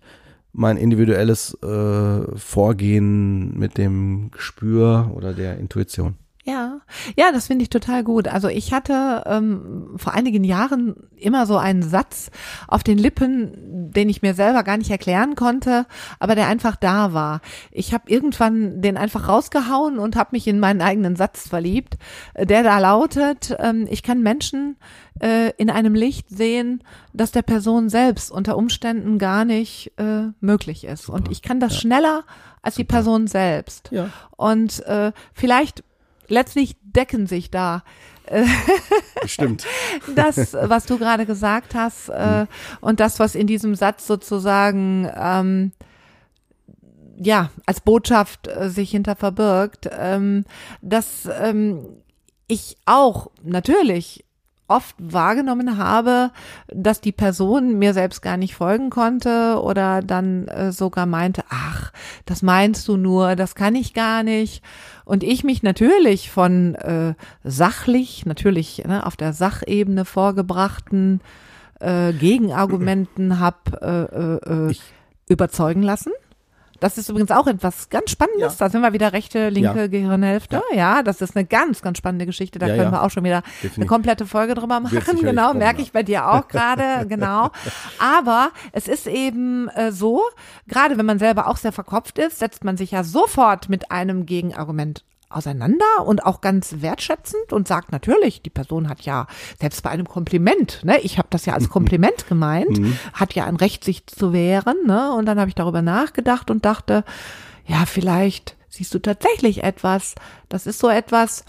mein 0.54 0.78
individuelles 0.78 1.58
äh, 1.64 2.38
Vorgehen 2.38 3.58
mit 3.58 3.78
dem 3.78 4.32
Gespür 4.32 5.12
oder 5.14 5.34
der 5.34 5.58
Intuition. 5.58 6.16
Ja, 6.48 6.82
ja, 7.18 7.32
das 7.32 7.48
finde 7.48 7.64
ich 7.64 7.70
total 7.72 8.04
gut. 8.04 8.28
Also 8.28 8.50
ich 8.50 8.72
hatte 8.72 9.24
ähm, 9.26 9.96
vor 9.98 10.14
einigen 10.14 10.44
Jahren 10.44 10.96
immer 11.18 11.48
so 11.48 11.58
einen 11.58 11.82
Satz 11.82 12.30
auf 12.68 12.84
den 12.84 13.00
Lippen, 13.00 13.92
den 13.92 14.10
ich 14.10 14.22
mir 14.22 14.36
selber 14.36 14.62
gar 14.62 14.78
nicht 14.78 14.92
erklären 14.92 15.34
konnte, 15.36 15.88
aber 16.20 16.36
der 16.36 16.48
einfach 16.48 16.76
da 16.76 17.14
war. 17.14 17.42
Ich 17.72 17.96
habe 17.96 18.12
irgendwann 18.12 18.80
den 18.84 18.96
einfach 18.96 19.28
rausgehauen 19.28 19.98
und 19.98 20.16
habe 20.16 20.30
mich 20.34 20.48
in 20.48 20.60
meinen 20.60 20.82
eigenen 20.84 21.16
Satz 21.16 21.48
verliebt, 21.50 21.98
der 22.40 22.62
da 22.62 22.78
lautet, 22.78 23.56
ähm, 23.58 23.88
ich 23.90 24.04
kann 24.04 24.22
Menschen 24.22 24.78
äh, 25.20 25.52
in 25.58 25.72
einem 25.72 25.96
Licht 25.96 26.30
sehen, 26.30 26.84
das 27.12 27.32
der 27.32 27.42
Person 27.42 27.90
selbst 27.90 28.30
unter 28.30 28.56
Umständen 28.56 29.18
gar 29.18 29.46
nicht 29.46 29.94
äh, 29.98 30.28
möglich 30.42 30.84
ist. 30.84 31.10
Und 31.10 31.32
ich 31.32 31.42
kann 31.42 31.60
das 31.60 31.74
Ja. 31.74 31.80
schneller 31.80 32.24
als 32.62 32.76
die 32.76 32.84
Person 32.84 33.26
selbst. 33.26 33.90
Ja. 33.92 34.10
Und 34.38 34.86
äh, 34.86 35.12
vielleicht 35.34 35.84
letztlich 36.28 36.76
decken 36.82 37.28
sich 37.28 37.52
da 37.52 37.84
Stimmt. 39.26 39.66
das, 40.16 40.54
was 40.54 40.86
du 40.86 40.98
gerade 40.98 41.26
gesagt 41.26 41.76
hast, 41.76 42.10
äh, 42.10 42.48
und 42.82 43.00
das, 43.00 43.20
was 43.20 43.36
in 43.36 43.48
diesem 43.48 43.76
Satz 43.76 44.08
sozusagen 44.08 45.10
ähm, 45.16 45.72
ja 47.18 47.52
als 47.66 47.82
Botschaft 47.82 48.48
äh, 48.48 48.70
sich 48.70 48.92
hinter 48.92 49.16
verbirgt, 49.16 49.90
ähm, 49.92 50.46
dass 50.82 51.30
ähm, 51.40 51.86
ich 52.48 52.78
auch 52.86 53.32
natürlich 53.44 54.25
oft 54.68 54.96
wahrgenommen 54.98 55.78
habe, 55.78 56.32
dass 56.68 57.02
die 57.02 57.12
Person 57.12 57.78
mir 57.78 57.94
selbst 57.94 58.22
gar 58.22 58.38
nicht 58.38 58.56
folgen 58.56 58.90
konnte 58.90 59.62
oder 59.62 60.02
dann 60.02 60.48
äh, 60.48 60.72
sogar 60.72 61.06
meinte, 61.06 61.44
ach, 61.50 61.92
das 62.26 62.42
meinst 62.42 62.88
du 62.88 62.98
nur, 62.98 63.36
das 63.36 63.56
kann 63.56 63.76
ich 63.76 63.94
gar 63.94 64.24
nicht. 64.24 64.64
Und 65.06 65.24
ich 65.24 65.44
mich 65.44 65.62
natürlich 65.62 66.32
von 66.32 66.76
äh, 66.76 67.14
sachlich, 67.44 68.26
natürlich 68.26 68.84
ne, 68.86 69.06
auf 69.06 69.16
der 69.16 69.34
Sachebene 69.34 70.04
vorgebrachten 70.04 71.22
äh, 71.80 72.14
Gegenargumenten 72.14 73.40
hab 73.40 73.82
äh, 73.82 74.04
äh, 74.04 74.70
äh, 74.70 74.76
überzeugen 75.28 75.84
lassen. 75.84 76.12
Das 76.80 76.98
ist 76.98 77.10
übrigens 77.10 77.32
auch 77.32 77.48
etwas 77.48 77.90
ganz 77.90 78.12
Spannendes. 78.12 78.54
Ja. 78.60 78.66
Da 78.66 78.70
sind 78.70 78.82
wir 78.82 78.94
wieder 78.94 79.14
rechte, 79.14 79.50
linke 79.50 79.82
Ja. 79.82 79.88
Gehirnhälfte. 79.88 80.62
Ja. 80.74 81.04
das 81.04 81.22
ist 81.22 81.36
eine 81.36 81.46
ganz, 81.46 81.82
ganz 81.82 81.98
spannende 81.98 82.26
Geschichte. 82.26 82.60
Da 82.60 82.68
Ja, 82.68 82.74
können 82.76 82.88
ja. 82.88 82.92
wir 82.92 83.04
auch 83.04 83.10
schon 83.12 83.24
wieder 83.24 83.38
eine 83.38 83.44
Definitiv. 83.64 83.88
komplette 83.88 84.26
Folge 84.26 84.54
drüber 84.56 84.80
machen. 84.80 85.00
Genau, 85.22 85.54
merke 85.54 85.80
ja. 85.80 85.84
ich 85.86 85.92
bei 85.92 86.04
dir 86.04 86.28
auch 86.30 86.48
gerade, 86.48 87.06
genau. 87.10 87.50
Aber 88.00 88.50
es 88.72 88.88
ist 88.88 89.08
eben 89.08 89.70
äh, 89.70 89.92
so, 89.92 90.22
gerade 90.68 90.98
wenn 90.98 91.06
man 91.06 91.20
selber 91.20 91.48
auch 91.48 91.58
sehr 91.58 91.72
verkopft 91.72 92.20
ist, 92.20 92.40
setzt 92.40 92.64
man 92.64 92.78
sich 92.78 92.92
ja 92.92 93.04
sofort 93.04 93.70
mit 93.70 93.92
einem 93.92 94.26
Gegenargument 94.26 95.04
auseinander 95.30 96.06
und 96.06 96.26
auch 96.26 96.42
ganz 96.42 96.76
wertschätzend 96.80 97.52
und 97.52 97.68
sagt 97.68 97.92
natürlich, 97.92 98.42
die 98.42 98.50
Person 98.50 98.90
hat 98.90 99.02
ja 99.02 99.28
selbst 99.60 99.82
bei 99.84 99.90
einem 99.90 100.08
Kompliment, 100.08 100.84
ne, 100.84 101.00
ich 101.02 101.18
habe 101.18 101.28
das 101.32 101.46
ja 101.46 101.54
als 101.54 101.70
Kompliment 101.76 102.28
gemeint, 102.28 102.80
hat 103.14 103.34
ja 103.34 103.46
ein 103.46 103.56
Recht 103.56 103.84
sich 103.84 104.08
zu 104.08 104.34
wehren, 104.34 104.78
ne, 104.86 105.14
und 105.14 105.26
dann 105.26 105.40
habe 105.40 105.50
ich 105.50 105.56
darüber 105.56 105.82
nachgedacht 105.82 106.52
und 106.52 106.66
dachte, 106.66 107.04
ja, 107.66 107.86
vielleicht 107.86 108.56
siehst 108.70 108.94
du 108.94 109.00
tatsächlich 109.00 109.64
etwas, 109.64 110.16
das 110.50 110.68
ist 110.68 110.80
so 110.80 110.90
etwas, 110.90 111.46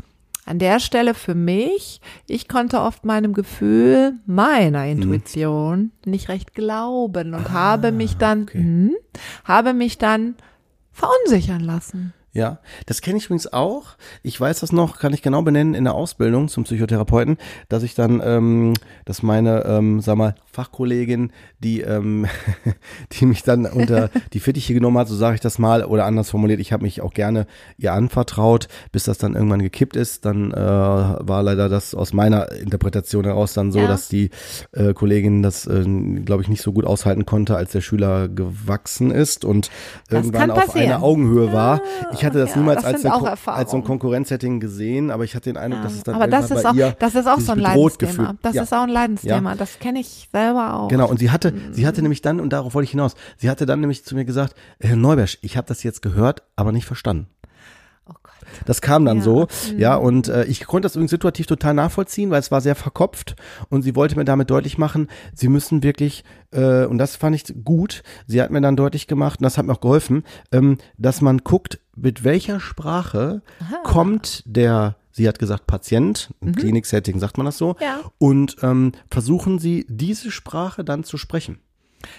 an 0.47 0.61
der 0.61 0.79
Stelle 0.79 1.15
für 1.15 1.35
mich, 1.35 2.01
ich 2.29 2.49
konnte 2.49 2.81
oft 2.81 3.05
meinem 3.05 3.35
Gefühl, 3.35 4.15
meiner 4.27 4.87
Intuition 4.87 5.91
nicht 6.05 6.29
recht 6.29 6.55
glauben 6.55 7.35
und 7.35 7.51
habe 7.51 7.91
mich 7.91 8.17
dann, 8.17 8.45
okay. 8.45 8.59
hm, 8.59 8.95
habe 9.45 9.75
mich 9.75 9.99
dann 9.99 10.37
verunsichern 10.93 11.61
lassen. 11.61 12.15
Ja, 12.37 12.59
das 12.85 13.01
kenne 13.01 13.17
ich 13.17 13.25
übrigens 13.25 13.51
auch. 13.51 13.97
Ich 14.23 14.39
weiß 14.39 14.61
das 14.61 14.71
noch, 14.71 14.99
kann 14.99 15.15
ich 15.15 15.23
genau 15.23 15.41
benennen 15.41 15.73
in 15.73 15.85
der 15.85 15.95
Ausbildung 15.95 16.49
zum 16.49 16.65
Psychotherapeuten, 16.65 17.39
dass 17.71 17.83
ich 17.83 17.95
dann, 17.95 18.21
ähm, 18.23 18.75
dass 19.07 19.23
meine, 19.23 19.65
ähm, 19.65 20.03
sag 20.03 20.17
mal, 20.19 20.35
Fachkollegin, 20.53 21.33
die, 21.61 21.81
ähm, 21.81 22.27
die 23.13 23.25
mich 23.25 23.43
dann 23.43 23.65
unter 23.65 24.11
die 24.35 24.41
Fittiche 24.41 24.75
genommen 24.75 24.99
hat, 24.99 25.09
so 25.09 25.17
sage 25.17 25.37
ich 25.37 25.41
das 25.41 25.59
mal, 25.59 25.83
oder 25.83 26.05
anders 26.05 26.29
formuliert, 26.29 26.61
ich 26.61 26.75
habe 26.75 26.83
mich 26.83 27.01
auch 27.01 27.15
gerne 27.15 27.47
ihr 27.79 27.95
anvertraut, 27.95 28.69
bis 28.93 29.05
das 29.05 29.17
dann 29.17 29.35
irgendwann 29.35 29.63
gekippt 29.63 29.97
ist. 29.97 30.27
Dann 30.27 30.51
äh, 30.53 30.57
war 30.59 31.43
leider 31.43 31.71
das 31.71 31.95
aus 31.95 32.13
meiner 32.13 32.53
Interpretation 32.53 33.25
heraus 33.25 33.55
dann 33.55 33.73
so, 33.73 33.79
Ja. 33.79 33.87
dass 33.89 34.09
die 34.09 34.29
äh, 34.73 34.93
Kollegin 34.93 35.43
das, 35.43 35.67
äh, 35.67 35.85
glaube 36.23 36.43
ich, 36.43 36.49
nicht 36.51 36.61
so 36.63 36.73
gut 36.75 36.85
aushalten 36.85 37.25
konnte, 37.25 37.57
als 37.57 37.73
der 37.73 37.81
Schüler 37.81 38.29
gewachsen 38.29 39.11
ist 39.11 39.47
und 39.47 39.71
Das 40.11 40.19
irgendwann 40.27 40.51
auf 40.51 40.75
einer 40.77 41.03
Augenhöhe 41.03 41.51
war. 41.55 41.81
Ich 42.13 42.26
hatte 42.27 42.39
das 42.39 42.51
ja, 42.51 42.57
niemals 42.59 42.83
das 42.83 43.05
als, 43.07 43.47
als 43.47 43.71
so 43.71 43.77
ein 43.79 43.85
Konkurrenzsetting 43.85 44.61
gesehen, 44.61 45.11
aber 45.11 45.25
ich 45.25 45.35
hatte 45.35 45.49
den 45.51 45.57
Eindruck, 45.57 45.83
dass 45.83 45.95
es 45.95 46.03
dann 46.03 46.15
Aber 46.17 46.27
das 46.27 46.51
ist 46.51 46.63
bei 46.63 46.69
auch, 46.71 46.75
ihr 46.75 46.95
das 46.99 47.15
ist 47.15 47.27
auch 47.27 47.41
so 47.41 47.53
ein 47.53 47.59
Leidensthema. 47.59 48.13
Gefühl- 48.13 48.39
Das 48.43 48.55
ja. 48.55 48.63
ist 48.65 48.75
auch 48.75 48.83
ein 48.83 48.89
Leidensthema. 48.91 49.51
Ja. 49.51 49.57
Das 49.57 49.79
kenne 49.79 50.01
ich 50.01 50.29
selber 50.33 50.75
auch. 50.75 50.89
Genau, 50.89 51.09
und 51.09 51.19
sie 51.19 51.31
hatte, 51.31 51.55
sie 51.73 51.87
hatte 51.87 52.03
nämlich 52.03 52.21
dann, 52.21 52.41
und 52.41 52.53
darauf 52.53 52.75
wollte 52.75 52.85
ich 52.85 52.91
hinaus, 52.91 53.15
sie 53.39 53.49
hatte 53.49 53.65
dann 53.65 53.81
nämlich 53.81 54.05
zu 54.05 54.15
mir 54.15 54.25
gesagt, 54.27 54.55
Herr 54.81 54.97
Neubersch, 54.97 55.39
ich 55.43 55.57
habe 55.57 55.67
das 55.67 55.83
jetzt 55.83 56.03
gehört, 56.03 56.43
aber 56.57 56.73
nicht 56.73 56.85
verstanden. 56.87 57.29
Oh 58.09 58.13
Gott. 58.23 58.33
Das 58.67 58.81
kam 58.81 59.05
dann 59.05 59.17
Ja. 59.19 59.23
so, 59.25 59.47
ja, 59.77 59.97
und 59.97 60.29
äh, 60.29 60.45
ich 60.45 60.65
konnte 60.67 60.87
das 60.87 60.95
übrigens 60.95 61.11
situativ 61.11 61.47
total 61.47 61.75
nachvollziehen, 61.75 62.31
weil 62.31 62.39
es 62.39 62.53
war 62.53 62.61
sehr 62.61 62.77
verkopft 62.77 63.35
und 63.69 63.83
sie 63.83 63.97
wollte 63.97 64.15
mir 64.17 64.25
damit 64.25 64.49
deutlich 64.49 64.79
machen, 64.79 65.09
sie 65.35 65.49
müssen 65.49 65.83
wirklich, 65.83 66.23
äh, 66.53 66.85
und 66.85 66.99
das 66.99 67.17
fand 67.17 67.35
ich 67.35 67.65
gut, 67.65 68.05
sie 68.29 68.41
hat 68.41 68.53
mir 68.53 68.61
dann 68.61 68.77
deutlich 68.77 69.09
gemacht, 69.09 69.41
und 69.41 69.45
das 69.45 69.59
hat 69.59 69.67
mir 69.67 69.73
auch 69.73 69.81
geholfen, 69.81 70.23
ähm, 70.53 70.79
dass 70.97 71.21
man 71.21 71.39
guckt, 71.39 71.81
mit 71.97 72.23
welcher 72.25 72.61
Sprache 72.61 73.43
kommt 73.83 74.43
der, 74.47 74.97
sie 75.13 75.27
hat 75.29 75.39
gesagt 75.39 75.67
Patient, 75.67 76.31
im 76.41 76.55
Klinik-Setting 76.55 77.19
sagt 77.19 77.37
man 77.39 77.47
das 77.47 77.59
so, 77.59 77.71
Mhm. 77.71 77.77
Ja. 77.83 78.01
und 78.19 78.57
ähm, 78.63 78.93
versuchen 79.11 79.59
sie 79.59 79.87
diese 79.89 80.31
Sprache 80.31 80.85
dann 80.85 81.05
zu 81.05 81.17
sprechen. 81.19 81.59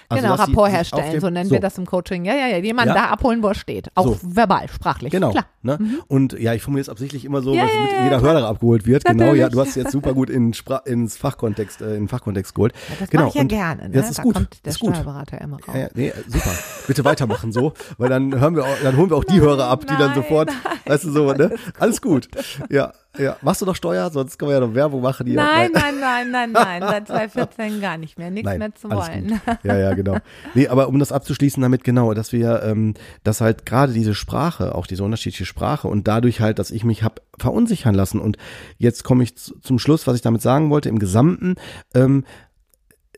Also, 0.08 0.22
genau, 0.22 0.34
Rapport 0.34 0.70
herstellen, 0.70 1.20
so 1.20 1.30
nennen 1.30 1.50
wir 1.50 1.60
das 1.60 1.78
im 1.78 1.86
Coaching. 1.86 2.24
Ja, 2.24 2.34
ja, 2.34 2.46
ja, 2.48 2.58
jemanden 2.58 2.94
Ja. 2.94 3.02
da 3.02 3.08
abholen, 3.10 3.42
wo 3.42 3.48
er 3.48 3.54
steht. 3.54 3.88
Auch 3.94 4.06
So. 4.06 4.18
verbal, 4.22 4.68
sprachlich. 4.68 5.10
Genau. 5.12 5.30
Klar. 5.30 5.46
Ne? 5.62 5.78
Und 6.08 6.32
ja, 6.38 6.54
ich 6.54 6.62
formuliere 6.62 6.82
es 6.82 6.88
absichtlich 6.88 7.24
immer 7.24 7.42
so, 7.42 7.54
Ja, 7.54 7.62
dass 7.64 7.72
ja, 7.72 8.04
jeder 8.04 8.20
Hörer 8.20 8.46
abgeholt 8.48 8.86
wird. 8.86 9.04
Genau, 9.04 9.24
Natürlich. 9.24 9.40
ja, 9.40 9.48
du 9.48 9.60
hast 9.60 9.68
es 9.68 9.74
jetzt 9.76 9.92
super 9.92 10.14
gut 10.14 10.30
in 10.30 10.54
Spra 10.54 10.78
ins 10.78 11.16
Fachkontext, 11.16 11.80
äh, 11.82 11.96
in 11.96 12.08
Fachkontext 12.08 12.54
geholt. 12.54 12.72
Das 13.00 13.10
genau. 13.10 13.24
mache 13.24 13.30
ich 13.30 13.34
ja 13.36 13.40
und 13.42 13.48
gerne. 13.48 13.82
Ne? 13.84 13.90
Das 13.90 14.10
ist 14.10 14.18
da 14.18 14.22
gut. 14.22 14.34
kommt 14.34 14.64
der 14.64 14.70
ist 14.72 14.80
gut. 14.80 14.94
Steuerberater 14.94 15.40
immer 15.40 15.56
raus. 15.56 15.74
Ja, 15.74 15.88
nee, 15.94 16.12
super. 16.26 16.50
Bitte 16.86 17.04
weitermachen 17.04 17.52
so, 17.52 17.72
weil 17.98 18.08
dann 18.08 18.38
hören 18.40 18.56
wir 18.56 18.64
auch, 18.64 18.76
dann 18.82 18.96
holen 18.96 19.10
wir 19.10 19.16
auch 19.16 19.24
die 19.24 19.40
Hörer 19.40 19.66
ab, 19.68 19.80
die 19.82 19.86
dann 19.96 19.98
nein, 19.98 20.14
sofort, 20.14 20.50
weißt 20.86 21.04
du 21.04 21.10
so, 21.10 21.32
ne? 21.32 21.54
Alles 21.78 22.00
gut. 22.00 22.28
Ja, 22.70 22.92
ja. 23.16 23.36
Machst 23.42 23.62
du 23.62 23.66
noch 23.66 23.74
Steuer? 23.74 24.10
Sonst 24.10 24.38
können 24.38 24.50
wir 24.50 24.56
ja 24.56 24.60
noch 24.60 24.74
Werbung 24.74 25.00
machen. 25.00 25.26
Die 25.26 25.34
Nein, 25.34 25.70
nein, 25.72 25.98
nein, 26.00 26.30
nein, 26.30 26.52
nein. 26.52 26.82
Seit 26.82 27.06
2014 27.08 27.80
gar 27.80 27.96
nicht 27.96 28.18
mehr. 28.18 28.30
Nichts 28.30 28.46
Nein, 28.46 28.58
mehr 28.58 28.74
zu 28.74 28.90
wollen. 28.90 29.40
Ja, 29.62 29.76
ja, 29.76 29.94
genau. 29.94 30.16
Nee, 30.54 30.68
aber 30.68 30.88
um 30.88 30.98
das 30.98 31.10
abzuschließen 31.10 31.62
damit 31.62 31.84
genau, 31.84 32.14
dass 32.14 32.32
wir, 32.32 32.62
ähm, 32.62 32.94
dass 33.24 33.40
halt 33.40 33.66
gerade 33.66 33.92
diese 33.92 34.14
Sprache, 34.14 34.74
auch 34.74 34.86
diese 34.86 35.04
unterschiedliche 35.04 35.46
Sprache 35.46 35.88
und 35.88 36.06
dadurch 36.06 36.40
halt, 36.40 36.58
dass 36.58 36.70
ich 36.70 36.84
mich 36.84 37.02
hab 37.02 37.22
verunsichern 37.38 37.94
lassen 37.94 38.20
und 38.20 38.36
jetzt 38.76 39.04
komme 39.04 39.22
ich 39.24 39.36
zu, 39.36 39.58
zum 39.60 39.78
Schluss, 39.78 40.06
was 40.06 40.16
ich 40.16 40.22
damit 40.22 40.42
sagen 40.42 40.70
wollte, 40.70 40.88
im 40.88 40.98
Gesamten, 40.98 41.56
ähm, 41.94 42.24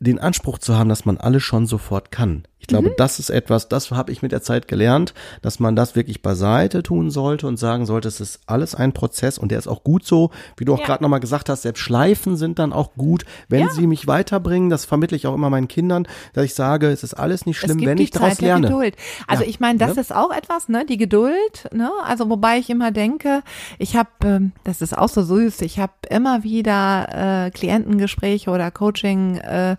den 0.00 0.18
Anspruch 0.18 0.58
zu 0.58 0.78
haben, 0.78 0.88
dass 0.88 1.04
man 1.04 1.18
alles 1.18 1.42
schon 1.42 1.66
sofort 1.66 2.10
kann. 2.10 2.44
Ich 2.60 2.66
glaube, 2.66 2.90
das 2.96 3.18
ist 3.18 3.30
etwas, 3.30 3.68
das 3.68 3.90
habe 3.90 4.12
ich 4.12 4.22
mit 4.22 4.32
der 4.32 4.42
Zeit 4.42 4.68
gelernt, 4.68 5.14
dass 5.42 5.58
man 5.60 5.74
das 5.74 5.96
wirklich 5.96 6.22
beiseite 6.22 6.82
tun 6.82 7.10
sollte 7.10 7.46
und 7.46 7.56
sagen 7.56 7.86
sollte, 7.86 8.06
es 8.06 8.20
ist 8.20 8.40
alles 8.46 8.74
ein 8.74 8.92
Prozess 8.92 9.38
und 9.38 9.50
der 9.50 9.58
ist 9.58 9.66
auch 9.66 9.82
gut 9.82 10.04
so, 10.06 10.30
wie 10.56 10.64
du 10.66 10.74
auch 10.74 10.78
Ja. 10.80 10.84
gerade 10.86 11.02
nochmal 11.02 11.20
gesagt 11.20 11.48
hast, 11.48 11.62
selbst 11.62 11.80
Schleifen 11.80 12.36
sind 12.36 12.58
dann 12.58 12.72
auch 12.72 12.92
gut, 12.94 13.24
wenn 13.48 13.62
Ja. 13.62 13.68
sie 13.70 13.86
mich 13.86 14.06
weiterbringen. 14.06 14.70
Das 14.70 14.84
vermittle 14.84 15.16
ich 15.16 15.26
auch 15.26 15.34
immer 15.34 15.50
meinen 15.50 15.68
Kindern, 15.68 16.06
dass 16.34 16.44
ich 16.44 16.54
sage, 16.54 16.88
es 16.88 17.02
ist 17.02 17.14
alles 17.14 17.46
nicht 17.46 17.58
schlimm, 17.58 17.84
wenn 17.84 17.98
ich 17.98 18.10
daraus 18.10 18.30
Zeit 18.30 18.40
der 18.42 18.48
lerne. 18.48 18.68
Geduld. 18.68 18.94
Also 19.26 19.42
Ja, 19.42 19.48
ich 19.48 19.58
meine, 19.58 19.78
das 19.78 19.94
ne? 19.96 20.00
ist 20.02 20.14
auch 20.14 20.30
etwas, 20.30 20.68
ne, 20.68 20.84
die 20.86 20.98
Geduld, 20.98 21.66
ne? 21.72 21.90
Also 22.04 22.28
wobei 22.30 22.58
ich 22.58 22.68
immer 22.70 22.90
denke, 22.92 23.42
ich 23.78 23.96
habe, 23.96 24.10
ähm, 24.22 24.52
das 24.64 24.82
ist 24.82 24.96
auch 24.96 25.08
so 25.08 25.22
süß, 25.22 25.62
ich 25.62 25.78
habe 25.78 25.92
immer 26.10 26.44
wieder 26.44 27.46
äh, 27.46 27.50
Klientengespräche 27.50 28.50
oder 28.50 28.70
Coaching, 28.70 29.36
äh, 29.38 29.76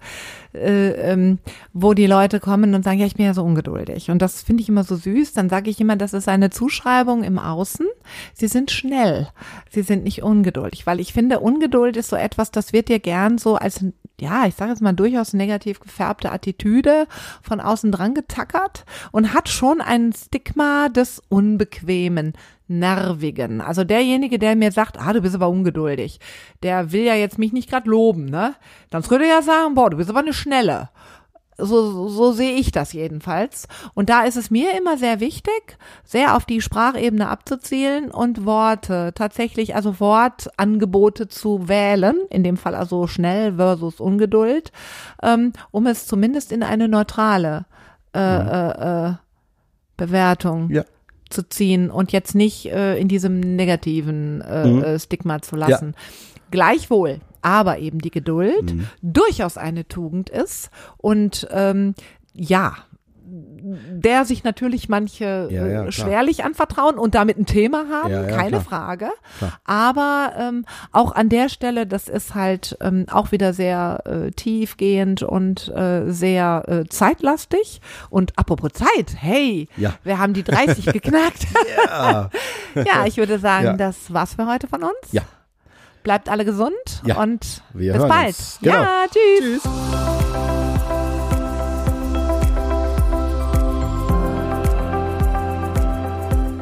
äh, 0.53 1.11
ähm, 1.11 1.39
wo 1.73 1.93
die 1.93 2.07
Leute 2.07 2.39
kommen 2.39 2.75
und 2.75 2.83
sagen, 2.83 2.99
ja, 2.99 3.05
ich 3.05 3.15
bin 3.15 3.25
ja 3.25 3.33
so 3.33 3.43
ungeduldig. 3.43 4.09
Und 4.11 4.21
das 4.21 4.41
finde 4.41 4.63
ich 4.63 4.69
immer 4.69 4.83
so 4.83 4.95
süß. 4.95 5.33
Dann 5.33 5.49
sage 5.49 5.69
ich 5.69 5.79
immer, 5.79 5.95
das 5.95 6.13
ist 6.13 6.27
eine 6.27 6.49
Zuschreibung 6.49 7.23
im 7.23 7.39
Außen. 7.39 7.87
Sie 8.33 8.47
sind 8.47 8.71
schnell. 8.71 9.29
Sie 9.69 9.81
sind 9.81 10.03
nicht 10.03 10.23
ungeduldig, 10.23 10.85
weil 10.85 10.99
ich 10.99 11.13
finde, 11.13 11.39
Ungeduld 11.39 11.97
ist 11.97 12.09
so 12.09 12.15
etwas, 12.15 12.51
das 12.51 12.73
wird 12.73 12.89
dir 12.89 12.99
gern 12.99 13.37
so 13.37 13.55
als, 13.55 13.83
ja, 14.19 14.45
ich 14.45 14.55
sage 14.55 14.71
jetzt 14.71 14.81
mal 14.81 14.93
durchaus 14.93 15.33
negativ 15.33 15.79
gefärbte 15.79 16.31
Attitüde 16.31 17.07
von 17.41 17.59
außen 17.59 17.91
dran 17.91 18.13
getackert 18.13 18.85
und 19.11 19.33
hat 19.33 19.49
schon 19.49 19.81
ein 19.81 20.13
Stigma 20.13 20.89
des 20.89 21.21
Unbequemen. 21.29 22.33
Nervigen. 22.79 23.61
Also 23.61 23.83
derjenige, 23.83 24.39
der 24.39 24.55
mir 24.55 24.71
sagt, 24.71 24.99
ah, 24.99 25.13
du 25.13 25.21
bist 25.21 25.35
aber 25.35 25.49
ungeduldig, 25.49 26.19
der 26.63 26.91
will 26.91 27.03
ja 27.03 27.15
jetzt 27.15 27.37
mich 27.37 27.53
nicht 27.53 27.69
gerade 27.69 27.89
loben, 27.89 28.25
ne? 28.25 28.55
Dann 28.89 29.07
würde 29.09 29.25
er 29.25 29.35
ja 29.37 29.41
sagen, 29.41 29.75
boah, 29.75 29.89
du 29.89 29.97
bist 29.97 30.09
aber 30.09 30.19
eine 30.19 30.33
Schnelle. 30.33 30.89
So, 31.57 31.91
so, 31.91 32.07
so 32.07 32.31
sehe 32.31 32.53
ich 32.53 32.71
das 32.71 32.93
jedenfalls. 32.93 33.67
Und 33.93 34.09
da 34.09 34.23
ist 34.23 34.37
es 34.37 34.49
mir 34.49 34.75
immer 34.75 34.97
sehr 34.97 35.19
wichtig, 35.19 35.77
sehr 36.03 36.35
auf 36.35 36.45
die 36.45 36.61
Sprachebene 36.61 37.27
abzuzielen 37.27 38.09
und 38.09 38.45
Worte 38.45 39.11
tatsächlich, 39.13 39.75
also 39.75 39.99
Wortangebote 39.99 41.27
zu 41.27 41.67
wählen, 41.67 42.15
in 42.29 42.43
dem 42.43 42.57
Fall 42.57 42.73
also 42.73 43.05
schnell 43.05 43.55
versus 43.57 43.99
Ungeduld, 43.99 44.71
ähm, 45.21 45.53
um 45.69 45.85
es 45.85 46.07
zumindest 46.07 46.51
in 46.51 46.63
eine 46.63 46.87
neutrale 46.87 47.65
äh, 48.15 48.19
äh, 48.19 49.09
äh, 49.09 49.13
Bewertung 49.97 50.69
Ja. 50.71 50.83
Zu 51.31 51.47
ziehen 51.47 51.89
und 51.89 52.11
jetzt 52.11 52.35
nicht 52.35 52.67
äh, 52.67 52.97
in 52.97 53.07
diesem 53.07 53.39
negativen 53.39 54.41
äh, 54.41 54.67
Mhm. 54.67 54.83
äh, 54.83 54.99
Stigma 54.99 55.41
zu 55.41 55.55
lassen. 55.55 55.95
Gleichwohl, 56.51 57.19
aber 57.41 57.79
eben 57.79 57.99
die 57.99 58.11
Geduld 58.11 58.73
Mhm. 58.75 58.87
durchaus 59.01 59.57
eine 59.57 59.87
Tugend 59.87 60.29
ist 60.29 60.69
und 60.97 61.47
ähm, 61.51 61.95
ja, 62.33 62.75
der 63.91 64.25
sich 64.25 64.43
natürlich 64.43 64.89
manche 64.89 65.47
Ja, 65.49 65.65
ja, 65.65 65.65
äh, 65.65 65.69
klar. 65.89 65.91
schwerlich 65.91 66.43
anvertrauen 66.43 66.97
und 66.97 67.15
damit 67.15 67.37
ein 67.37 67.45
Thema 67.45 67.85
haben, 67.91 68.11
Ja, 68.11 68.23
keine 68.23 68.49
klar. 68.59 68.61
Frage. 68.61 69.09
Klar. 69.37 69.59
Aber 69.65 70.33
ähm, 70.37 70.65
auch 70.91 71.13
an 71.13 71.29
der 71.29 71.49
Stelle, 71.49 71.85
das 71.87 72.07
ist 72.07 72.35
halt 72.35 72.77
ähm, 72.81 73.05
auch 73.11 73.31
wieder 73.31 73.53
sehr 73.53 74.01
äh, 74.05 74.31
tiefgehend 74.31 75.23
und 75.23 75.67
äh, 75.69 76.09
sehr 76.11 76.63
äh, 76.67 76.85
zeitlastig. 76.89 77.81
Und 78.09 78.37
apropos 78.37 78.71
Zeit, 78.73 79.15
hey, 79.17 79.67
Ja. 79.77 79.93
wir 80.03 80.19
haben 80.19 80.33
die 80.33 80.43
30 80.43 80.85
geknackt. 80.93 81.47
Ja. 82.75 83.05
ich 83.05 83.17
würde 83.17 83.37
sagen, 83.39 83.77
das 83.77 84.13
war's 84.13 84.35
für 84.35 84.47
heute 84.47 84.67
von 84.67 84.83
uns. 84.83 85.11
Ja. 85.11 85.23
Bleibt 86.03 86.29
alle 86.29 86.45
gesund 86.45 86.71
und 87.17 87.61
Wir 87.73 87.93
bis 87.93 88.07
bald. 88.07 88.35
Genau. 88.61 88.73
Ja, 88.75 89.03
tschüss. 89.11 89.61
Tschüss. 89.63 90.80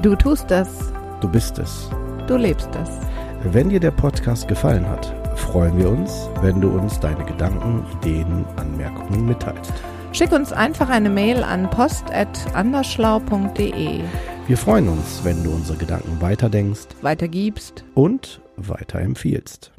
Du 0.01 0.15
tust 0.15 0.49
es, 0.51 0.69
Du 1.21 1.27
bist 1.27 1.59
es. 1.59 1.89
du 2.27 2.37
lebst 2.37 2.69
es. 2.81 2.89
Wenn 3.43 3.69
dir 3.69 3.79
der 3.79 3.91
Podcast 3.91 4.47
gefallen 4.47 4.87
hat, 4.87 5.13
freuen 5.37 5.77
wir 5.77 5.89
uns, 5.89 6.29
wenn 6.41 6.59
du 6.61 6.69
uns 6.69 6.99
deine 6.99 7.23
Gedanken, 7.25 7.83
Ideen, 8.01 8.45
Anmerkungen 8.57 9.25
mitteilst. 9.25 9.73
Schick 10.11 10.31
uns 10.31 10.51
einfach 10.53 10.89
eine 10.89 11.09
Mail 11.09 11.43
an 11.43 11.69
post.andersschlau.de. 11.69 13.99
Wir 14.47 14.57
freuen 14.57 14.89
uns, 14.89 15.21
wenn 15.23 15.43
du 15.43 15.51
unsere 15.51 15.77
Gedanken 15.77 16.19
weiterdenkst 16.21 16.87
Weitergibst. 17.01 17.83
und 17.93 18.41
weiterempfiehlst. 18.57 19.71